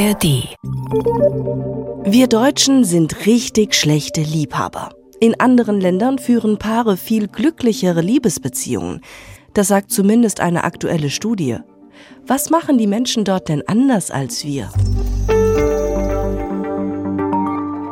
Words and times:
ARD. 0.00 0.56
Wir 2.06 2.26
Deutschen 2.26 2.84
sind 2.84 3.26
richtig 3.26 3.74
schlechte 3.74 4.22
Liebhaber. 4.22 4.94
In 5.20 5.38
anderen 5.38 5.78
Ländern 5.78 6.18
führen 6.18 6.56
Paare 6.56 6.96
viel 6.96 7.28
glücklichere 7.28 8.00
Liebesbeziehungen. 8.00 9.02
Das 9.52 9.68
sagt 9.68 9.90
zumindest 9.90 10.40
eine 10.40 10.64
aktuelle 10.64 11.10
Studie. 11.10 11.58
Was 12.26 12.48
machen 12.48 12.78
die 12.78 12.86
Menschen 12.86 13.24
dort 13.26 13.50
denn 13.50 13.62
anders 13.66 14.10
als 14.10 14.42
wir? 14.46 14.70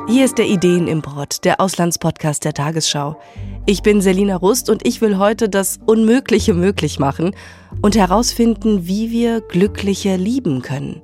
Hier 0.08 0.24
ist 0.24 0.38
der 0.38 0.46
Ideenimport, 0.46 1.44
der 1.44 1.60
Auslandspodcast 1.60 2.42
der 2.42 2.54
Tagesschau. 2.54 3.20
Ich 3.66 3.82
bin 3.82 4.00
Selina 4.00 4.36
Rust 4.36 4.70
und 4.70 4.86
ich 4.86 5.02
will 5.02 5.18
heute 5.18 5.50
das 5.50 5.78
Unmögliche 5.84 6.54
möglich 6.54 6.98
machen 6.98 7.36
und 7.82 7.96
herausfinden, 7.96 8.86
wie 8.86 9.10
wir 9.10 9.42
glückliche 9.42 10.16
lieben 10.16 10.62
können. 10.62 11.02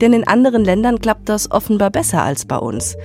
Denn 0.00 0.12
in 0.12 0.26
anderen 0.26 0.64
Ländern 0.64 1.00
klappt 1.00 1.28
das 1.28 1.50
offenbar 1.50 1.90
besser 1.90 2.22
als 2.22 2.44
bei 2.44 2.58
uns. 2.58 2.96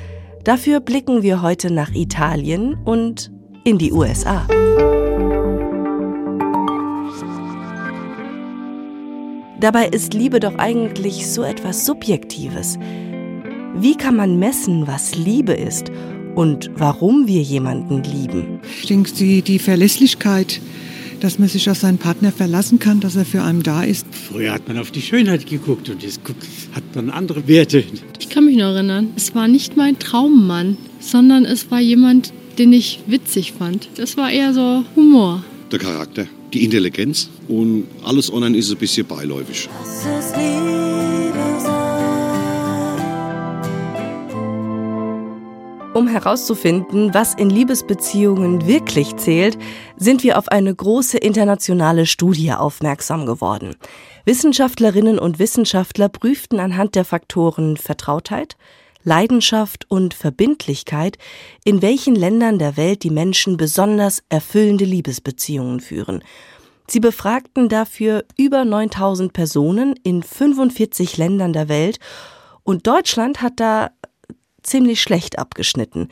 Dafür 0.44 0.80
blicken 0.80 1.22
wir 1.22 1.41
heute 1.41 1.72
nach 1.72 1.94
Italien 1.94 2.76
und 2.86 3.31
in 3.64 3.77
die 3.77 3.91
USA. 3.91 4.48
Dabei 9.59 9.88
ist 9.90 10.16
Liebe 10.16 10.40
doch 10.40 10.58
eigentlich 10.58 11.31
so 11.31 11.44
etwas 11.44 11.86
Subjektives. 11.86 12.80
Wie 13.76 13.95
kann 13.95 14.16
man 14.16 14.39
messen, 14.39 14.88
was 14.88 15.16
Liebe 15.16 15.53
ist 15.53 15.92
und 16.34 16.72
warum 16.73 17.28
wir 17.28 17.44
jemanden 17.44 18.02
lieben? 18.02 18.59
Ich 18.81 18.88
denke, 18.88 19.12
die, 19.12 19.44
die 19.44 19.59
Verlässlichkeit, 19.59 20.59
dass 21.21 21.39
man 21.39 21.48
sich 21.48 21.70
auf 21.70 21.77
seinen 21.77 21.98
Partner 21.98 22.31
verlassen 22.31 22.80
kann, 22.80 22.99
dass 22.99 23.16
er 23.16 23.25
für 23.25 23.43
einen 23.43 23.63
da 23.63 23.84
ist. 23.84 24.05
Früher 24.11 24.52
hat 24.52 24.67
man 24.67 24.77
auf 24.77 24.91
die 24.91 25.02
Schönheit 25.02 25.45
geguckt 25.45 25.89
und 25.89 26.03
jetzt 26.03 26.20
hat 26.73 26.84
man 26.95 27.09
andere 27.09 27.47
Werte. 27.47 27.83
Ich 28.19 28.30
kann 28.30 28.45
mich 28.45 28.58
noch 28.58 28.73
erinnern, 28.73 29.11
es 29.16 29.33
war 29.33 29.47
nicht 29.47 29.77
mein 29.77 29.99
Traummann, 29.99 30.77
sondern 30.99 31.45
es 31.45 31.72
war 31.72 31.80
jemand, 31.80 32.33
den 32.58 32.73
ich 32.73 32.99
witzig 33.08 33.53
fand. 33.53 33.89
Das 33.95 34.17
war 34.17 34.31
eher 34.31 34.53
so 34.53 34.83
Humor. 34.95 35.44
Der 35.72 35.80
Charakter, 35.80 36.27
die 36.53 36.66
Intelligenz 36.66 37.30
und 37.47 37.86
alles 38.03 38.31
online 38.31 38.58
ist 38.58 38.72
ein 38.72 38.77
bisschen 38.77 39.05
beiläufig. 39.08 39.69
Um 45.94 46.08
herauszufinden, 46.08 47.14
was 47.14 47.34
in 47.34 47.50
Liebesbeziehungen 47.50 48.66
wirklich 48.66 49.17
zählt, 49.17 49.58
sind 49.98 50.23
wir 50.23 50.38
auf 50.38 50.48
eine 50.48 50.73
große 50.73 51.17
internationale 51.17 52.06
Studie 52.06 52.53
aufmerksam 52.53 53.25
geworden. 53.25 53.75
Wissenschaftlerinnen 54.23 55.20
und 55.20 55.38
Wissenschaftler 55.38 56.08
prüften 56.08 56.61
anhand 56.61 56.95
der 56.95 57.03
Faktoren 57.03 57.75
Vertrautheit, 57.75 58.56
Leidenschaft 59.03 59.86
und 59.89 60.14
Verbindlichkeit, 60.14 61.17
in 61.66 61.81
welchen 61.81 62.16
Ländern 62.16 62.58
der 62.58 62.78
Welt 62.78 63.03
die 63.03 63.09
Menschen 63.09 63.58
besonders 63.58 64.23
erfüllende 64.30 64.86
Liebesbeziehungen 64.86 65.81
führen. 65.81 66.23
Sie 66.88 67.02
befragten 67.02 67.67
dafür 67.67 68.23
über 68.38 68.64
9000 68.64 69.33
Personen 69.33 69.95
in 70.03 70.23
45 70.23 71.17
Ländern 71.17 71.52
der 71.52 71.67
Welt 71.67 72.00
und 72.64 72.88
Deutschland 72.88 73.42
hat 73.42 73.59
da 73.59 73.89
ziemlich 74.64 75.02
schlecht 75.02 75.40
abgeschnitten. 75.40 76.08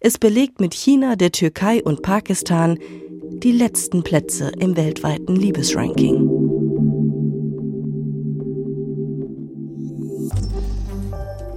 Es 0.00 0.18
belegt 0.18 0.60
mit 0.60 0.74
China, 0.74 1.16
der 1.16 1.32
Türkei 1.32 1.82
und 1.82 2.02
Pakistan 2.02 2.78
die 3.42 3.52
letzten 3.52 4.02
Plätze 4.02 4.52
im 4.58 4.76
weltweiten 4.76 5.36
Liebesranking. 5.36 6.23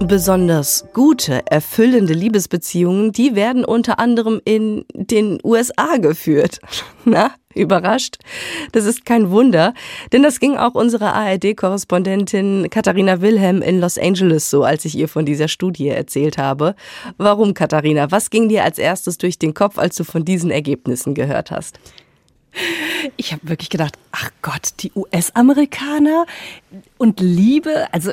Besonders 0.00 0.86
gute, 0.94 1.42
erfüllende 1.46 2.14
Liebesbeziehungen, 2.14 3.10
die 3.10 3.34
werden 3.34 3.64
unter 3.64 3.98
anderem 3.98 4.40
in 4.44 4.84
den 4.94 5.38
USA 5.42 5.96
geführt. 5.96 6.60
Na, 7.04 7.32
überrascht? 7.54 8.16
Das 8.72 8.84
ist 8.84 9.04
kein 9.04 9.30
Wunder, 9.30 9.74
denn 10.12 10.22
das 10.22 10.38
ging 10.38 10.56
auch 10.56 10.74
unserer 10.74 11.14
ARD-Korrespondentin 11.14 12.68
Katharina 12.70 13.20
Wilhelm 13.20 13.60
in 13.60 13.80
Los 13.80 13.98
Angeles 13.98 14.50
so, 14.50 14.62
als 14.62 14.84
ich 14.84 14.96
ihr 14.96 15.08
von 15.08 15.26
dieser 15.26 15.48
Studie 15.48 15.88
erzählt 15.88 16.38
habe. 16.38 16.76
Warum, 17.16 17.52
Katharina? 17.52 18.10
Was 18.12 18.30
ging 18.30 18.48
dir 18.48 18.64
als 18.64 18.78
erstes 18.78 19.18
durch 19.18 19.38
den 19.38 19.52
Kopf, 19.52 19.78
als 19.78 19.96
du 19.96 20.04
von 20.04 20.24
diesen 20.24 20.52
Ergebnissen 20.52 21.14
gehört 21.14 21.50
hast? 21.50 21.80
Ich 23.16 23.32
habe 23.32 23.48
wirklich 23.48 23.70
gedacht, 23.70 23.98
ach 24.12 24.30
Gott, 24.42 24.74
die 24.80 24.92
US-Amerikaner 24.94 26.26
und 26.98 27.20
Liebe. 27.20 27.86
Also 27.92 28.12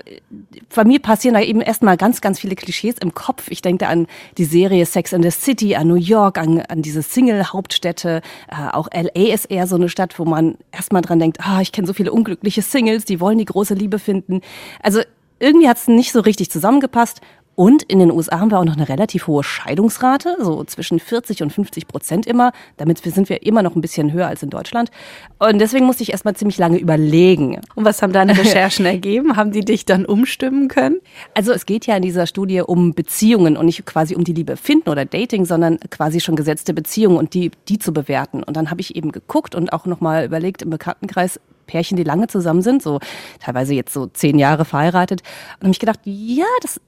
bei 0.73 0.83
mir 0.83 0.99
passieren 0.99 1.35
da 1.35 1.41
eben 1.41 1.61
erstmal 1.61 1.97
ganz, 1.97 2.21
ganz 2.21 2.39
viele 2.39 2.55
Klischees 2.55 2.95
im 2.99 3.13
Kopf. 3.13 3.49
Ich 3.49 3.61
denke 3.61 3.87
an 3.87 4.07
die 4.37 4.45
Serie 4.45 4.85
Sex 4.85 5.13
in 5.13 5.23
the 5.23 5.31
City, 5.31 5.75
an 5.75 5.87
New 5.87 5.95
York, 5.95 6.37
an, 6.37 6.61
an 6.61 6.81
diese 6.81 7.01
Single-Hauptstädte. 7.01 8.21
Äh, 8.47 8.71
auch 8.71 8.89
LA 8.93 9.33
ist 9.33 9.45
eher 9.45 9.67
so 9.67 9.75
eine 9.75 9.89
Stadt, 9.89 10.17
wo 10.19 10.25
man 10.25 10.57
erstmal 10.71 11.01
dran 11.01 11.19
denkt, 11.19 11.39
ah, 11.41 11.61
ich 11.61 11.71
kenne 11.71 11.87
so 11.87 11.93
viele 11.93 12.11
unglückliche 12.11 12.61
Singles, 12.61 13.05
die 13.05 13.19
wollen 13.19 13.37
die 13.37 13.45
große 13.45 13.73
Liebe 13.73 13.99
finden. 13.99 14.41
Also 14.81 15.01
irgendwie 15.39 15.67
hat 15.67 15.77
es 15.77 15.87
nicht 15.87 16.11
so 16.11 16.21
richtig 16.21 16.49
zusammengepasst. 16.49 17.21
Und 17.55 17.83
in 17.83 17.99
den 17.99 18.11
USA 18.11 18.39
haben 18.39 18.51
wir 18.51 18.59
auch 18.59 18.65
noch 18.65 18.75
eine 18.75 18.89
relativ 18.89 19.27
hohe 19.27 19.43
Scheidungsrate, 19.43 20.37
so 20.41 20.63
zwischen 20.65 20.99
40 20.99 21.41
und 21.41 21.53
50 21.53 21.87
Prozent 21.87 22.27
immer. 22.27 22.51
Damit 22.77 22.97
sind 22.99 23.29
wir 23.29 23.43
immer 23.43 23.63
noch 23.63 23.75
ein 23.75 23.81
bisschen 23.81 24.11
höher 24.11 24.27
als 24.27 24.43
in 24.43 24.49
Deutschland. 24.49 24.91
Und 25.39 25.59
deswegen 25.59 25.85
musste 25.85 26.03
ich 26.03 26.11
erstmal 26.11 26.35
ziemlich 26.35 26.57
lange 26.57 26.77
überlegen. 26.77 27.61
Und 27.75 27.85
was 27.85 28.01
haben 28.01 28.11
deine 28.11 28.37
Recherchen 28.37 28.85
ergeben? 28.85 29.37
Haben 29.37 29.51
die 29.51 29.63
dich 29.63 29.85
dann 29.85 30.05
umstimmen 30.05 30.67
können? 30.67 30.97
Also 31.33 31.53
es 31.53 31.65
geht 31.65 31.87
ja 31.87 31.95
in 31.95 32.01
dieser 32.03 32.27
Studie 32.27 32.61
um 32.61 32.93
Beziehungen 32.93 33.55
und 33.55 33.67
nicht 33.67 33.85
quasi 33.85 34.15
um 34.15 34.25
die 34.25 34.33
Liebe 34.33 34.57
finden 34.57 34.89
oder 34.89 35.05
Dating, 35.05 35.45
sondern 35.45 35.79
quasi 35.89 36.19
schon 36.19 36.35
gesetzte 36.35 36.73
Beziehungen 36.73 37.17
und 37.17 37.33
die, 37.33 37.51
die 37.69 37.79
zu 37.79 37.93
bewerten. 37.93 38.43
Und 38.43 38.57
dann 38.57 38.69
habe 38.69 38.81
ich 38.81 38.95
eben 38.95 39.13
geguckt 39.13 39.55
und 39.55 39.71
auch 39.71 39.85
nochmal 39.85 40.25
überlegt 40.25 40.61
im 40.61 40.71
Bekanntenkreis, 40.71 41.39
Pärchen, 41.67 41.97
die 41.97 42.03
lange 42.03 42.27
zusammen 42.27 42.61
sind, 42.61 42.83
so 42.83 42.99
teilweise 43.39 43.73
jetzt 43.73 43.93
so 43.93 44.05
zehn 44.05 44.37
Jahre 44.37 44.65
verheiratet. 44.65 45.21
Und 45.59 45.63
habe 45.63 45.71
ich 45.71 45.79
gedacht, 45.79 45.99
ja, 46.03 46.45
das 46.61 46.79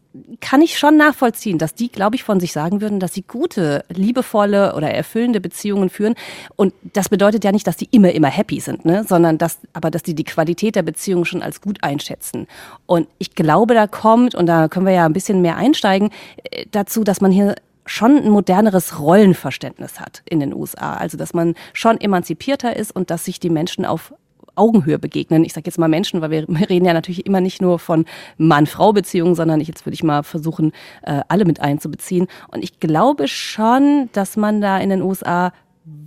kann 0.41 0.61
ich 0.61 0.78
schon 0.78 0.97
nachvollziehen, 0.97 1.57
dass 1.57 1.73
die, 1.73 1.89
glaube 1.89 2.16
ich, 2.16 2.23
von 2.23 2.39
sich 2.39 2.51
sagen 2.51 2.81
würden, 2.81 3.00
dass 3.00 3.13
sie 3.13 3.23
gute, 3.23 3.83
liebevolle 3.89 4.75
oder 4.75 4.91
erfüllende 4.91 5.41
Beziehungen 5.41 5.89
führen. 5.89 6.16
Und 6.55 6.73
das 6.94 7.09
bedeutet 7.09 7.44
ja 7.44 7.51
nicht, 7.51 7.67
dass 7.67 7.78
die 7.78 7.88
immer, 7.91 8.11
immer 8.11 8.29
happy 8.29 8.59
sind, 8.59 8.85
ne? 8.85 9.03
sondern 9.07 9.38
dass, 9.38 9.59
aber 9.73 9.91
dass 9.91 10.03
die 10.03 10.16
die 10.16 10.23
Qualität 10.23 10.75
der 10.75 10.83
Beziehung 10.83 11.25
schon 11.25 11.41
als 11.41 11.61
gut 11.61 11.83
einschätzen. 11.83 12.47
Und 12.85 13.07
ich 13.17 13.35
glaube, 13.35 13.73
da 13.73 13.88
kommt, 13.88 14.35
und 14.35 14.45
da 14.47 14.67
können 14.67 14.85
wir 14.85 14.94
ja 14.94 15.06
ein 15.06 15.13
bisschen 15.13 15.41
mehr 15.41 15.57
einsteigen, 15.57 16.11
äh, 16.51 16.66
dazu, 16.72 17.03
dass 17.03 17.22
man 17.22 17.31
hier 17.31 17.56
schon 17.85 18.17
ein 18.17 18.29
moderneres 18.29 19.00
Rollenverständnis 19.00 20.00
hat 20.00 20.22
in 20.25 20.39
den 20.39 20.53
USA. 20.53 20.95
Also, 20.95 21.17
dass 21.17 21.33
man 21.33 21.56
schon 21.73 22.00
emanzipierter 22.00 22.75
ist 22.75 22.95
und 22.95 23.09
dass 23.09 23.25
sich 23.25 23.39
die 23.39 23.50
Menschen 23.50 23.85
auf 23.85 24.13
Augenhöhe 24.57 25.00
begegnen. 25.00 25.44
Ich 25.44 25.53
sage 25.53 25.66
jetzt 25.68 25.78
mal 25.78 25.88
Menschen, 25.88 26.22
weil 26.22 26.31
wir 26.47 26.69
reden 26.69 26.85
ja 26.85 26.94
natürlich 26.94 27.25
immer 27.25 27.41
nicht 27.41 27.62
nur 27.62 27.79
von 27.79 28.06
Mann-Frau-Beziehungen, 28.38 29.35
sondern 29.35 29.62
ich, 29.62 29.68
jetzt 29.68 29.85
würde 29.85 29.95
ich 29.95 30.03
mal 30.03 30.23
versuchen, 30.23 30.72
äh, 31.03 31.22
alle 31.28 31.45
mit 31.45 31.59
einzubeziehen. 31.59 32.28
Und 32.50 32.63
ich 32.63 32.79
glaube 32.79 33.28
schon, 33.28 34.09
dass 34.13 34.38
man 34.38 34.62
da 34.62 34.78
in 34.78 34.90
den 34.90 35.01
USA 35.01 35.51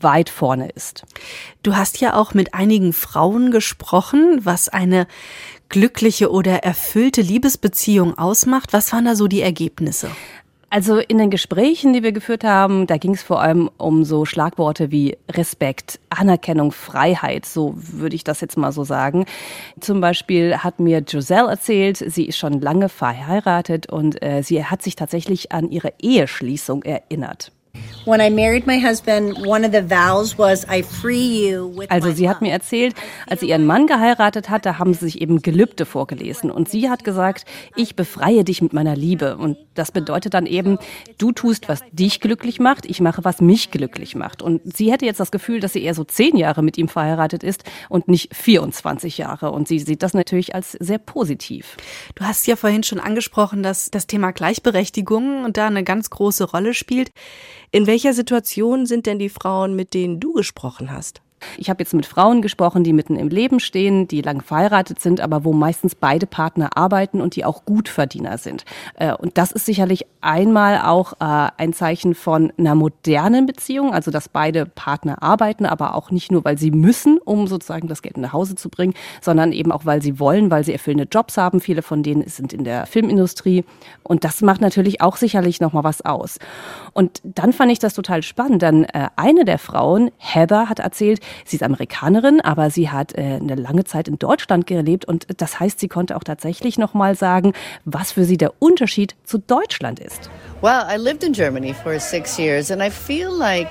weit 0.01 0.29
vorne 0.29 0.69
ist. 0.69 1.05
Du 1.63 1.75
hast 1.75 2.01
ja 2.01 2.15
auch 2.15 2.35
mit 2.35 2.53
einigen 2.53 2.93
Frauen 2.93 3.51
gesprochen, 3.51 4.41
was 4.43 4.69
eine 4.69 5.07
glückliche 5.71 6.31
oder 6.31 6.65
erfüllte 6.65 7.23
Liebesbeziehung 7.23 8.19
ausmacht. 8.19 8.73
Was 8.73 8.93
waren 8.93 9.07
da 9.07 9.15
so 9.15 9.27
die 9.27 9.41
Ergebnisse? 9.41 10.11
Also 10.73 10.99
in 10.99 11.19
den 11.19 11.31
Gesprächen, 11.31 11.93
die 11.93 12.05
wir 12.05 12.13
geführt 12.13 12.45
haben, 12.45 12.87
da 12.87 12.97
ging 12.97 13.15
es 13.15 13.25
vor 13.25 13.41
allem 13.41 13.69
um 13.77 14.05
so 14.05 14.25
Schlagworte 14.25 14.93
wie 14.93 15.19
Respekt, 15.29 15.99
Anerkennung, 16.11 16.71
Freiheit, 16.71 17.45
so 17.45 17.75
würde 17.75 18.15
ich 18.15 18.23
das 18.23 18.41
jetzt 18.41 18.57
mal 18.57 18.71
so 18.71 18.85
sagen. 18.85 19.27
Zum 19.81 20.01
Beispiel 20.01 20.59
hat 20.59 20.79
mir 20.79 21.01
Giselle 21.03 21.51
erzählt, 21.51 21.97
sie 21.97 22.25
ist 22.25 22.39
schon 22.39 22.61
lange 22.61 22.89
verheiratet 22.89 23.91
und 23.91 24.23
äh, 24.23 24.45
sie 24.45 24.65
hat 24.65 24.81
sich 24.81 24.95
tatsächlich 24.95 25.51
an 25.51 25.69
ihre 25.69 25.93
Eheschließung 26.01 26.85
erinnert. 26.85 27.51
Also 31.91 32.13
sie 32.13 32.29
hat 32.29 32.43
mir 32.43 32.53
erzählt, 32.53 32.95
als 33.29 33.41
sie 33.41 33.49
ihren 33.49 33.67
Mann 33.67 33.87
geheiratet 33.87 34.51
hat, 34.51 34.67
da 34.67 34.79
haben 34.79 34.95
sie 34.95 35.07
sich 35.07 35.21
eben 35.21 35.43
Gelübde 35.43 35.87
vorgelesen. 35.87 36.51
Und 36.51 36.69
sie 36.69 36.91
hat 36.91 37.05
gesagt, 37.05 37.45
ich 37.77 37.97
befreie 37.97 38.45
dich 38.45 38.63
mit 38.63 38.73
meiner 38.73 38.97
Liebe. 38.97 39.37
Und 39.37 39.57
das 39.75 39.93
bedeutet 39.93 40.35
dann 40.35 40.47
eben, 40.47 40.79
du 41.19 41.33
tust, 41.33 41.69
was 41.69 41.81
dich 41.93 42.21
glücklich 42.21 42.61
macht, 42.61 42.87
ich 42.87 43.01
mache, 43.01 43.25
was 43.25 43.41
mich 43.41 43.71
glücklich 43.71 44.15
macht. 44.15 44.43
Und 44.43 44.61
sie 44.77 44.93
hätte 44.93 45.07
jetzt 45.07 45.21
das 45.21 45.31
Gefühl, 45.31 45.61
dass 45.61 45.73
sie 45.73 45.83
eher 45.83 45.95
so 45.95 46.05
zehn 46.05 46.37
Jahre 46.37 46.63
mit 46.63 46.79
ihm 46.79 46.89
verheiratet 46.89 47.43
ist 47.43 47.65
und 47.89 48.09
nicht 48.09 48.35
24 48.35 49.19
Jahre. 49.19 49.53
Und 49.53 49.69
sie 49.69 49.79
sieht 49.79 50.03
das 50.03 50.15
natürlich 50.15 50.55
als 50.55 50.73
sehr 50.73 50.99
positiv. 50.99 51.77
Du 52.15 52.25
hast 52.25 52.47
ja 52.47 52.57
vorhin 52.57 52.83
schon 52.83 53.01
angesprochen, 53.01 53.63
dass 53.63 53.91
das 53.91 54.07
Thema 54.07 54.33
Gleichberechtigung 54.33 55.53
da 55.53 55.67
eine 55.67 55.85
ganz 55.85 56.11
große 56.11 56.45
Rolle 56.45 56.75
spielt. 56.75 57.11
In 57.73 57.87
welcher 57.87 58.15
Situation 58.15 58.85
sind 58.85 59.07
denn 59.07 59.21
die 59.21 59.29
Frauen, 59.29 59.77
mit 59.77 59.95
denen 59.95 60.19
du 60.19 60.33
gesprochen 60.33 60.91
hast? 60.91 61.23
Ich 61.57 61.71
habe 61.71 61.83
jetzt 61.83 61.95
mit 61.95 62.07
Frauen 62.07 62.43
gesprochen, 62.43 62.85
die 62.85 62.93
mitten 62.93 63.17
im 63.17 63.29
Leben 63.29 63.61
stehen, 63.61 64.09
die 64.09 64.23
lang 64.23 64.43
verheiratet 64.43 65.01
sind, 65.01 65.21
aber 65.21 65.45
wo 65.45 65.53
meistens 65.53 65.95
beide 65.95 66.27
Partner 66.27 66.71
arbeiten 66.77 67.21
und 67.21 67.37
die 67.37 67.45
auch 67.45 67.65
Gutverdiener 67.65 68.39
sind. 68.39 68.65
Äh, 68.97 69.15
und 69.15 69.39
das 69.39 69.53
ist 69.53 69.67
sicherlich 69.67 70.07
einmal 70.21 70.81
auch 70.83 71.15
äh, 71.15 71.51
ein 71.57 71.73
Zeichen 71.73 72.15
von 72.15 72.53
einer 72.59 72.75
modernen 72.75 73.47
Beziehung, 73.47 73.93
also 73.93 74.11
dass 74.11 74.29
beide 74.29 74.67
Partner 74.67 75.23
arbeiten, 75.23 75.67
aber 75.67 75.95
auch 75.95 76.11
nicht 76.11 76.31
nur, 76.31 76.45
weil 76.45 76.59
sie 76.59 76.71
müssen, 76.71 77.19
um 77.19 77.47
sozusagen 77.47 77.89
das 77.89 78.03
Geld 78.03 78.17
nach 78.17 78.33
Hause 78.33 78.55
zu 78.55 78.69
bringen, 78.69 78.95
sondern 79.21 79.53
eben 79.53 79.73
auch, 79.73 79.85
weil 79.85 80.03
sie 80.03 80.19
wollen, 80.19 80.51
weil 80.51 80.65
sie 80.65 80.73
erfüllende 80.73 81.09
Jobs 81.11 81.37
haben. 81.37 81.61
Viele 81.61 81.83
von 81.83 82.03
denen 82.03 82.27
sind 82.29 82.53
in 82.53 82.65
der 82.65 82.87
Filmindustrie. 82.87 83.65
Und 84.03 84.25
das 84.25 84.43
macht 84.43 84.61
natürlich 84.61 85.01
auch 85.01 85.17
sicherlich 85.17 85.61
nochmal 85.61 85.85
was 85.85 86.03
aus. 86.03 86.39
Und 86.93 87.21
dann 87.25 87.53
fand 87.53 87.73
ich 87.73 87.79
das 87.79 87.95
total 87.95 88.23
spannend. 88.23 88.63
Dann 88.63 88.85
äh, 88.85 89.09
eine 89.17 89.45
der 89.45 89.59
Frauen, 89.59 90.11
Heather, 90.19 90.69
hat 90.69 90.79
erzählt, 90.79 91.21
Sie 91.45 91.57
ist 91.57 91.63
Amerikanerin, 91.63 92.41
aber 92.41 92.71
sie 92.71 92.91
hat 92.91 93.17
äh, 93.17 93.39
eine 93.41 93.55
lange 93.55 93.85
Zeit 93.85 94.09
in 94.09 94.19
Deutschland 94.19 94.67
gelebt 94.67 95.05
und 95.05 95.27
das 95.39 95.61
heißt, 95.61 95.81
sie 95.81 95.89
konnte 95.89 96.17
auch 96.17 96.25
tatsächlich 96.25 96.79
noch 96.79 96.95
mal 96.95 97.15
sagen, 97.15 97.53
was 97.85 98.13
für 98.13 98.25
sie 98.25 98.37
der 98.37 98.53
Unterschied 98.59 99.15
zu 99.25 99.39
Deutschland 99.39 100.01
ist. 100.01 100.31
Well, 100.61 100.85
I 100.89 100.97
lived 100.97 101.25
in 101.25 101.33
Germany 101.33 101.75
for 101.75 101.99
six 101.99 102.39
years 102.39 102.71
and 102.71 102.83
I 102.83 102.91
feel 102.91 103.31
like 103.31 103.69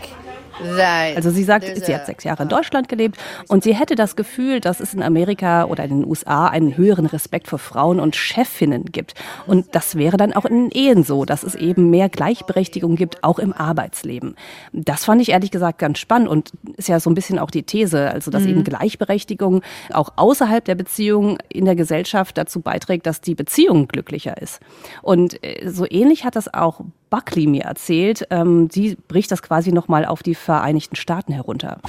also 1.16 1.30
sie 1.30 1.44
sagt, 1.44 1.66
sie 1.66 1.94
hat 1.94 2.06
sechs 2.06 2.24
Jahre 2.24 2.44
in 2.44 2.50
Deutschland 2.50 2.90
gelebt 2.90 3.18
und 3.48 3.64
sie 3.64 3.74
hätte 3.74 3.96
das 3.96 4.16
Gefühl, 4.16 4.60
dass 4.60 4.80
es 4.80 4.94
in 4.94 5.02
Amerika 5.02 5.66
oder 5.66 5.84
in 5.84 6.02
den 6.02 6.06
USA 6.06 6.48
einen 6.48 6.78
höheren 6.78 7.06
Respekt 7.06 7.48
vor 7.48 7.60
Frauen 7.60 8.00
und 8.00 8.16
Chefinnen 8.16 8.86
gibt. 8.86 9.14
Und 9.48 9.76
das 9.76 9.96
wäre 9.96 10.18
dann 10.18 10.34
auch 10.34 10.46
in 10.46 10.70
den 10.70 10.72
Ehen 10.72 11.04
so, 11.04 11.26
dass 11.26 11.44
es 11.44 11.56
eben 11.56 11.90
mehr 11.90 12.10
Gleichberechtigung 12.10 12.96
gibt, 12.96 13.24
auch 13.24 13.40
im 13.40 13.54
Arbeitsleben. 13.54 14.36
Das 14.74 15.06
fand 15.06 15.22
ich 15.22 15.30
ehrlich 15.30 15.52
gesagt 15.52 15.80
ganz 15.80 16.00
spannend 16.00 16.30
und 16.30 16.52
ist 16.78 16.90
ja 16.90 17.00
so 17.00 17.10
ein 17.10 17.16
bisschen 17.16 17.40
auch 17.40 17.52
die 17.52 17.64
These, 17.64 18.12
also 18.12 18.32
dass 18.32 18.44
mhm. 18.44 18.50
eben 18.50 18.64
Gleichberechtigung 18.64 19.62
auch 19.92 20.14
außerhalb 20.16 20.64
der 20.66 20.76
Beziehung 20.76 21.38
in 21.50 21.66
der 21.66 21.76
Gesellschaft 21.76 22.38
dazu 22.38 22.62
beiträgt, 22.62 23.06
dass 23.06 23.22
die 23.22 23.36
Beziehung 23.36 23.88
glücklicher 23.88 24.42
ist. 24.42 24.60
Und 25.02 25.44
äh, 25.44 25.70
so 25.70 25.86
ähnlich 25.90 26.26
hat 26.26 26.36
das 26.36 26.54
auch 26.54 26.82
Buckley 27.10 27.48
mir 27.48 27.64
erzählt. 27.64 28.28
Ähm, 28.30 28.70
sie 28.72 28.96
bricht 29.08 29.32
das 29.32 29.42
quasi 29.42 29.72
nochmal 29.72 30.06
auf 30.06 30.24
die 30.24 30.36
Vereinigten 30.36 30.96
Staaten 30.96 31.34
herunter. 31.34 31.80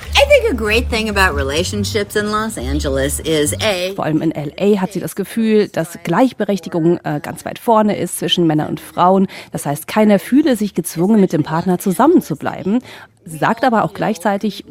Vor 3.94 4.04
allem 4.04 4.22
in 4.22 4.30
LA 4.32 4.80
hat 4.80 4.92
sie 4.92 5.00
das 5.00 5.14
Gefühl, 5.16 5.68
dass 5.68 5.98
Gleichberechtigung 6.02 6.98
äh, 7.04 7.20
ganz 7.22 7.44
weit 7.44 7.58
vorne 7.58 7.96
ist 7.96 8.18
zwischen 8.18 8.46
Männern 8.46 8.68
und 8.68 8.80
Frauen. 8.80 9.26
Das 9.52 9.66
heißt, 9.66 9.86
keiner 9.86 10.18
fühle 10.18 10.56
sich 10.56 10.74
gezwungen, 10.74 11.20
mit 11.20 11.32
dem 11.32 11.42
Partner 11.42 11.78
zusammenzubleiben 11.78 12.80
sagt 13.38 13.64
aber 13.64 13.84
auch 13.84 13.94
gleichzeitig, 13.94 14.64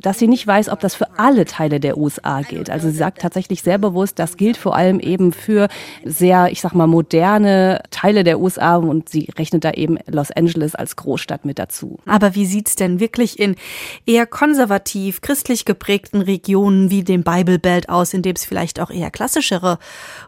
dass 0.00 0.18
sie 0.18 0.28
nicht 0.28 0.46
weiß, 0.46 0.68
ob 0.68 0.80
das 0.80 0.94
für 0.94 1.18
alle 1.18 1.44
Teile 1.44 1.80
der 1.80 1.96
USA 1.96 2.42
gilt. 2.42 2.68
Also 2.68 2.90
sie 2.90 2.96
sagt 2.96 3.22
tatsächlich 3.22 3.62
sehr 3.62 3.78
bewusst, 3.78 4.18
das 4.18 4.36
gilt 4.36 4.56
vor 4.56 4.76
allem 4.76 5.00
eben 5.00 5.32
für 5.32 5.68
sehr, 6.04 6.50
ich 6.50 6.60
sag 6.60 6.74
mal, 6.74 6.86
moderne 6.86 7.80
Teile 7.90 8.22
der 8.22 8.38
USA 8.38 8.76
und 8.76 9.08
sie 9.08 9.30
rechnet 9.38 9.64
da 9.64 9.72
eben 9.72 9.98
Los 10.06 10.30
Angeles 10.30 10.74
als 10.74 10.96
Großstadt 10.96 11.44
mit 11.44 11.58
dazu. 11.58 11.98
Aber 12.06 12.34
wie 12.34 12.46
sieht's 12.46 12.76
denn 12.76 13.00
wirklich 13.00 13.38
in 13.38 13.56
eher 14.04 14.26
konservativ, 14.26 15.20
christlich 15.20 15.64
geprägten 15.64 16.20
Regionen 16.20 16.90
wie 16.90 17.02
dem 17.02 17.22
Bible 17.22 17.58
Belt 17.58 17.88
aus, 17.88 18.12
in 18.12 18.22
dem 18.22 18.36
es 18.36 18.44
vielleicht 18.44 18.80
auch 18.80 18.90
eher 18.90 19.10
klassischere 19.10 19.78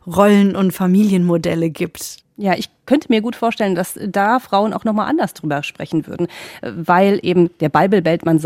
Rollen- 0.06 0.56
und 0.56 0.72
Familienmodelle 0.72 1.70
gibt? 1.70 2.18
Ja, 2.38 2.54
ich 2.54 2.68
könnte 2.86 3.08
mir 3.10 3.20
gut 3.20 3.36
vorstellen, 3.36 3.74
dass 3.74 3.98
da 4.06 4.38
Frauen 4.38 4.72
auch 4.72 4.84
nochmal 4.84 5.08
anders 5.08 5.34
drüber 5.34 5.62
sprechen 5.62 6.06
würden, 6.06 6.28
weil 6.62 7.18
eben 7.22 7.50
der 7.60 7.68
Bible 7.68 8.02
Belt, 8.02 8.24
man, 8.24 8.40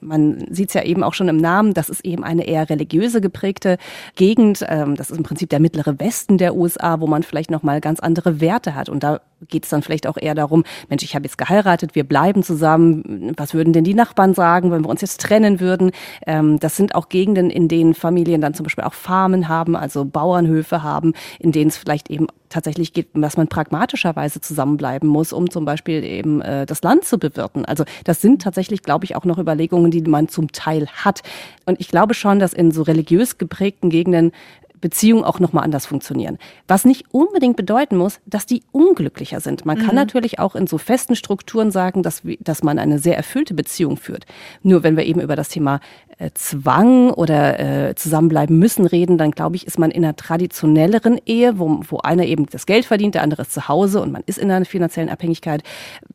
man 0.00 0.46
sieht 0.50 0.68
es 0.68 0.74
ja 0.74 0.82
eben 0.82 1.02
auch 1.02 1.14
schon 1.14 1.28
im 1.28 1.38
Namen, 1.38 1.74
das 1.74 1.88
ist 1.88 2.04
eben 2.04 2.24
eine 2.24 2.46
eher 2.46 2.68
religiöse 2.68 3.20
geprägte 3.20 3.78
Gegend. 4.14 4.64
Ähm, 4.68 4.94
das 4.94 5.10
ist 5.10 5.16
im 5.16 5.22
Prinzip 5.22 5.50
der 5.50 5.60
mittlere 5.60 5.98
Westen 5.98 6.38
der 6.38 6.54
USA, 6.54 7.00
wo 7.00 7.06
man 7.06 7.22
vielleicht 7.22 7.50
nochmal 7.50 7.80
ganz 7.80 8.00
andere 8.00 8.40
Werte 8.40 8.74
hat. 8.74 8.88
Und 8.88 9.02
da 9.02 9.20
geht 9.46 9.64
es 9.64 9.70
dann 9.70 9.82
vielleicht 9.82 10.06
auch 10.06 10.16
eher 10.16 10.34
darum, 10.34 10.64
Mensch, 10.88 11.02
ich 11.04 11.14
habe 11.14 11.24
jetzt 11.24 11.38
geheiratet, 11.38 11.94
wir 11.94 12.04
bleiben 12.04 12.42
zusammen. 12.42 13.32
Was 13.36 13.54
würden 13.54 13.72
denn 13.72 13.84
die 13.84 13.94
Nachbarn 13.94 14.34
sagen, 14.34 14.70
wenn 14.70 14.84
wir 14.84 14.88
uns 14.88 15.00
jetzt 15.00 15.20
trennen 15.20 15.60
würden? 15.60 15.92
Ähm, 16.26 16.58
das 16.58 16.76
sind 16.76 16.94
auch 16.94 17.08
Gegenden, 17.08 17.50
in 17.50 17.68
denen 17.68 17.94
Familien 17.94 18.40
dann 18.40 18.54
zum 18.54 18.64
Beispiel 18.64 18.84
auch 18.84 18.94
Farmen 18.94 19.48
haben, 19.48 19.76
also 19.76 20.04
Bauernhöfe 20.04 20.82
haben, 20.82 21.14
in 21.38 21.52
denen 21.52 21.68
es 21.68 21.76
vielleicht 21.76 22.10
eben 22.10 22.26
tatsächlich 22.48 22.92
geht, 22.92 23.08
dass 23.14 23.36
man 23.36 23.48
pragmatischerweise 23.78 24.40
zusammenbleiben 24.40 25.08
muss, 25.08 25.32
um 25.32 25.50
zum 25.50 25.64
Beispiel 25.64 26.02
eben 26.02 26.40
äh, 26.40 26.66
das 26.66 26.82
Land 26.82 27.04
zu 27.04 27.18
bewirten. 27.18 27.64
Also 27.64 27.84
das 28.04 28.20
sind 28.20 28.42
tatsächlich, 28.42 28.82
glaube 28.82 29.04
ich, 29.04 29.14
auch 29.14 29.24
noch 29.24 29.38
Überlegungen, 29.38 29.90
die 29.90 30.02
man 30.02 30.28
zum 30.28 30.50
Teil 30.50 30.88
hat. 30.88 31.22
Und 31.64 31.80
ich 31.80 31.88
glaube 31.88 32.14
schon, 32.14 32.40
dass 32.40 32.52
in 32.52 32.72
so 32.72 32.82
religiös 32.82 33.38
geprägten 33.38 33.88
Gegenden 33.90 34.32
Beziehungen 34.80 35.24
auch 35.24 35.40
nochmal 35.40 35.64
anders 35.64 35.86
funktionieren. 35.86 36.38
Was 36.66 36.84
nicht 36.84 37.06
unbedingt 37.12 37.56
bedeuten 37.56 37.96
muss, 37.96 38.20
dass 38.26 38.46
die 38.46 38.62
unglücklicher 38.72 39.40
sind. 39.40 39.64
Man 39.66 39.78
kann 39.78 39.88
mhm. 39.88 39.94
natürlich 39.96 40.38
auch 40.38 40.54
in 40.54 40.66
so 40.66 40.78
festen 40.78 41.16
Strukturen 41.16 41.70
sagen, 41.70 42.02
dass, 42.02 42.22
dass 42.40 42.62
man 42.62 42.78
eine 42.78 42.98
sehr 42.98 43.16
erfüllte 43.16 43.54
Beziehung 43.54 43.96
führt. 43.96 44.26
Nur 44.62 44.82
wenn 44.82 44.96
wir 44.96 45.04
eben 45.04 45.20
über 45.20 45.36
das 45.36 45.48
Thema 45.48 45.80
äh, 46.18 46.30
Zwang 46.34 47.10
oder 47.10 47.88
äh, 47.88 47.94
zusammenbleiben 47.94 48.58
müssen 48.58 48.86
reden, 48.86 49.18
dann 49.18 49.30
glaube 49.30 49.56
ich, 49.56 49.66
ist 49.66 49.78
man 49.78 49.90
in 49.90 50.04
einer 50.04 50.16
traditionelleren 50.16 51.20
Ehe, 51.26 51.58
wo, 51.58 51.80
wo 51.88 51.98
einer 51.98 52.24
eben 52.24 52.46
das 52.46 52.66
Geld 52.66 52.84
verdient, 52.84 53.14
der 53.14 53.22
andere 53.22 53.42
ist 53.42 53.52
zu 53.52 53.68
Hause 53.68 54.00
und 54.00 54.12
man 54.12 54.22
ist 54.26 54.38
in 54.38 54.50
einer 54.50 54.64
finanziellen 54.64 55.10
Abhängigkeit, 55.10 55.62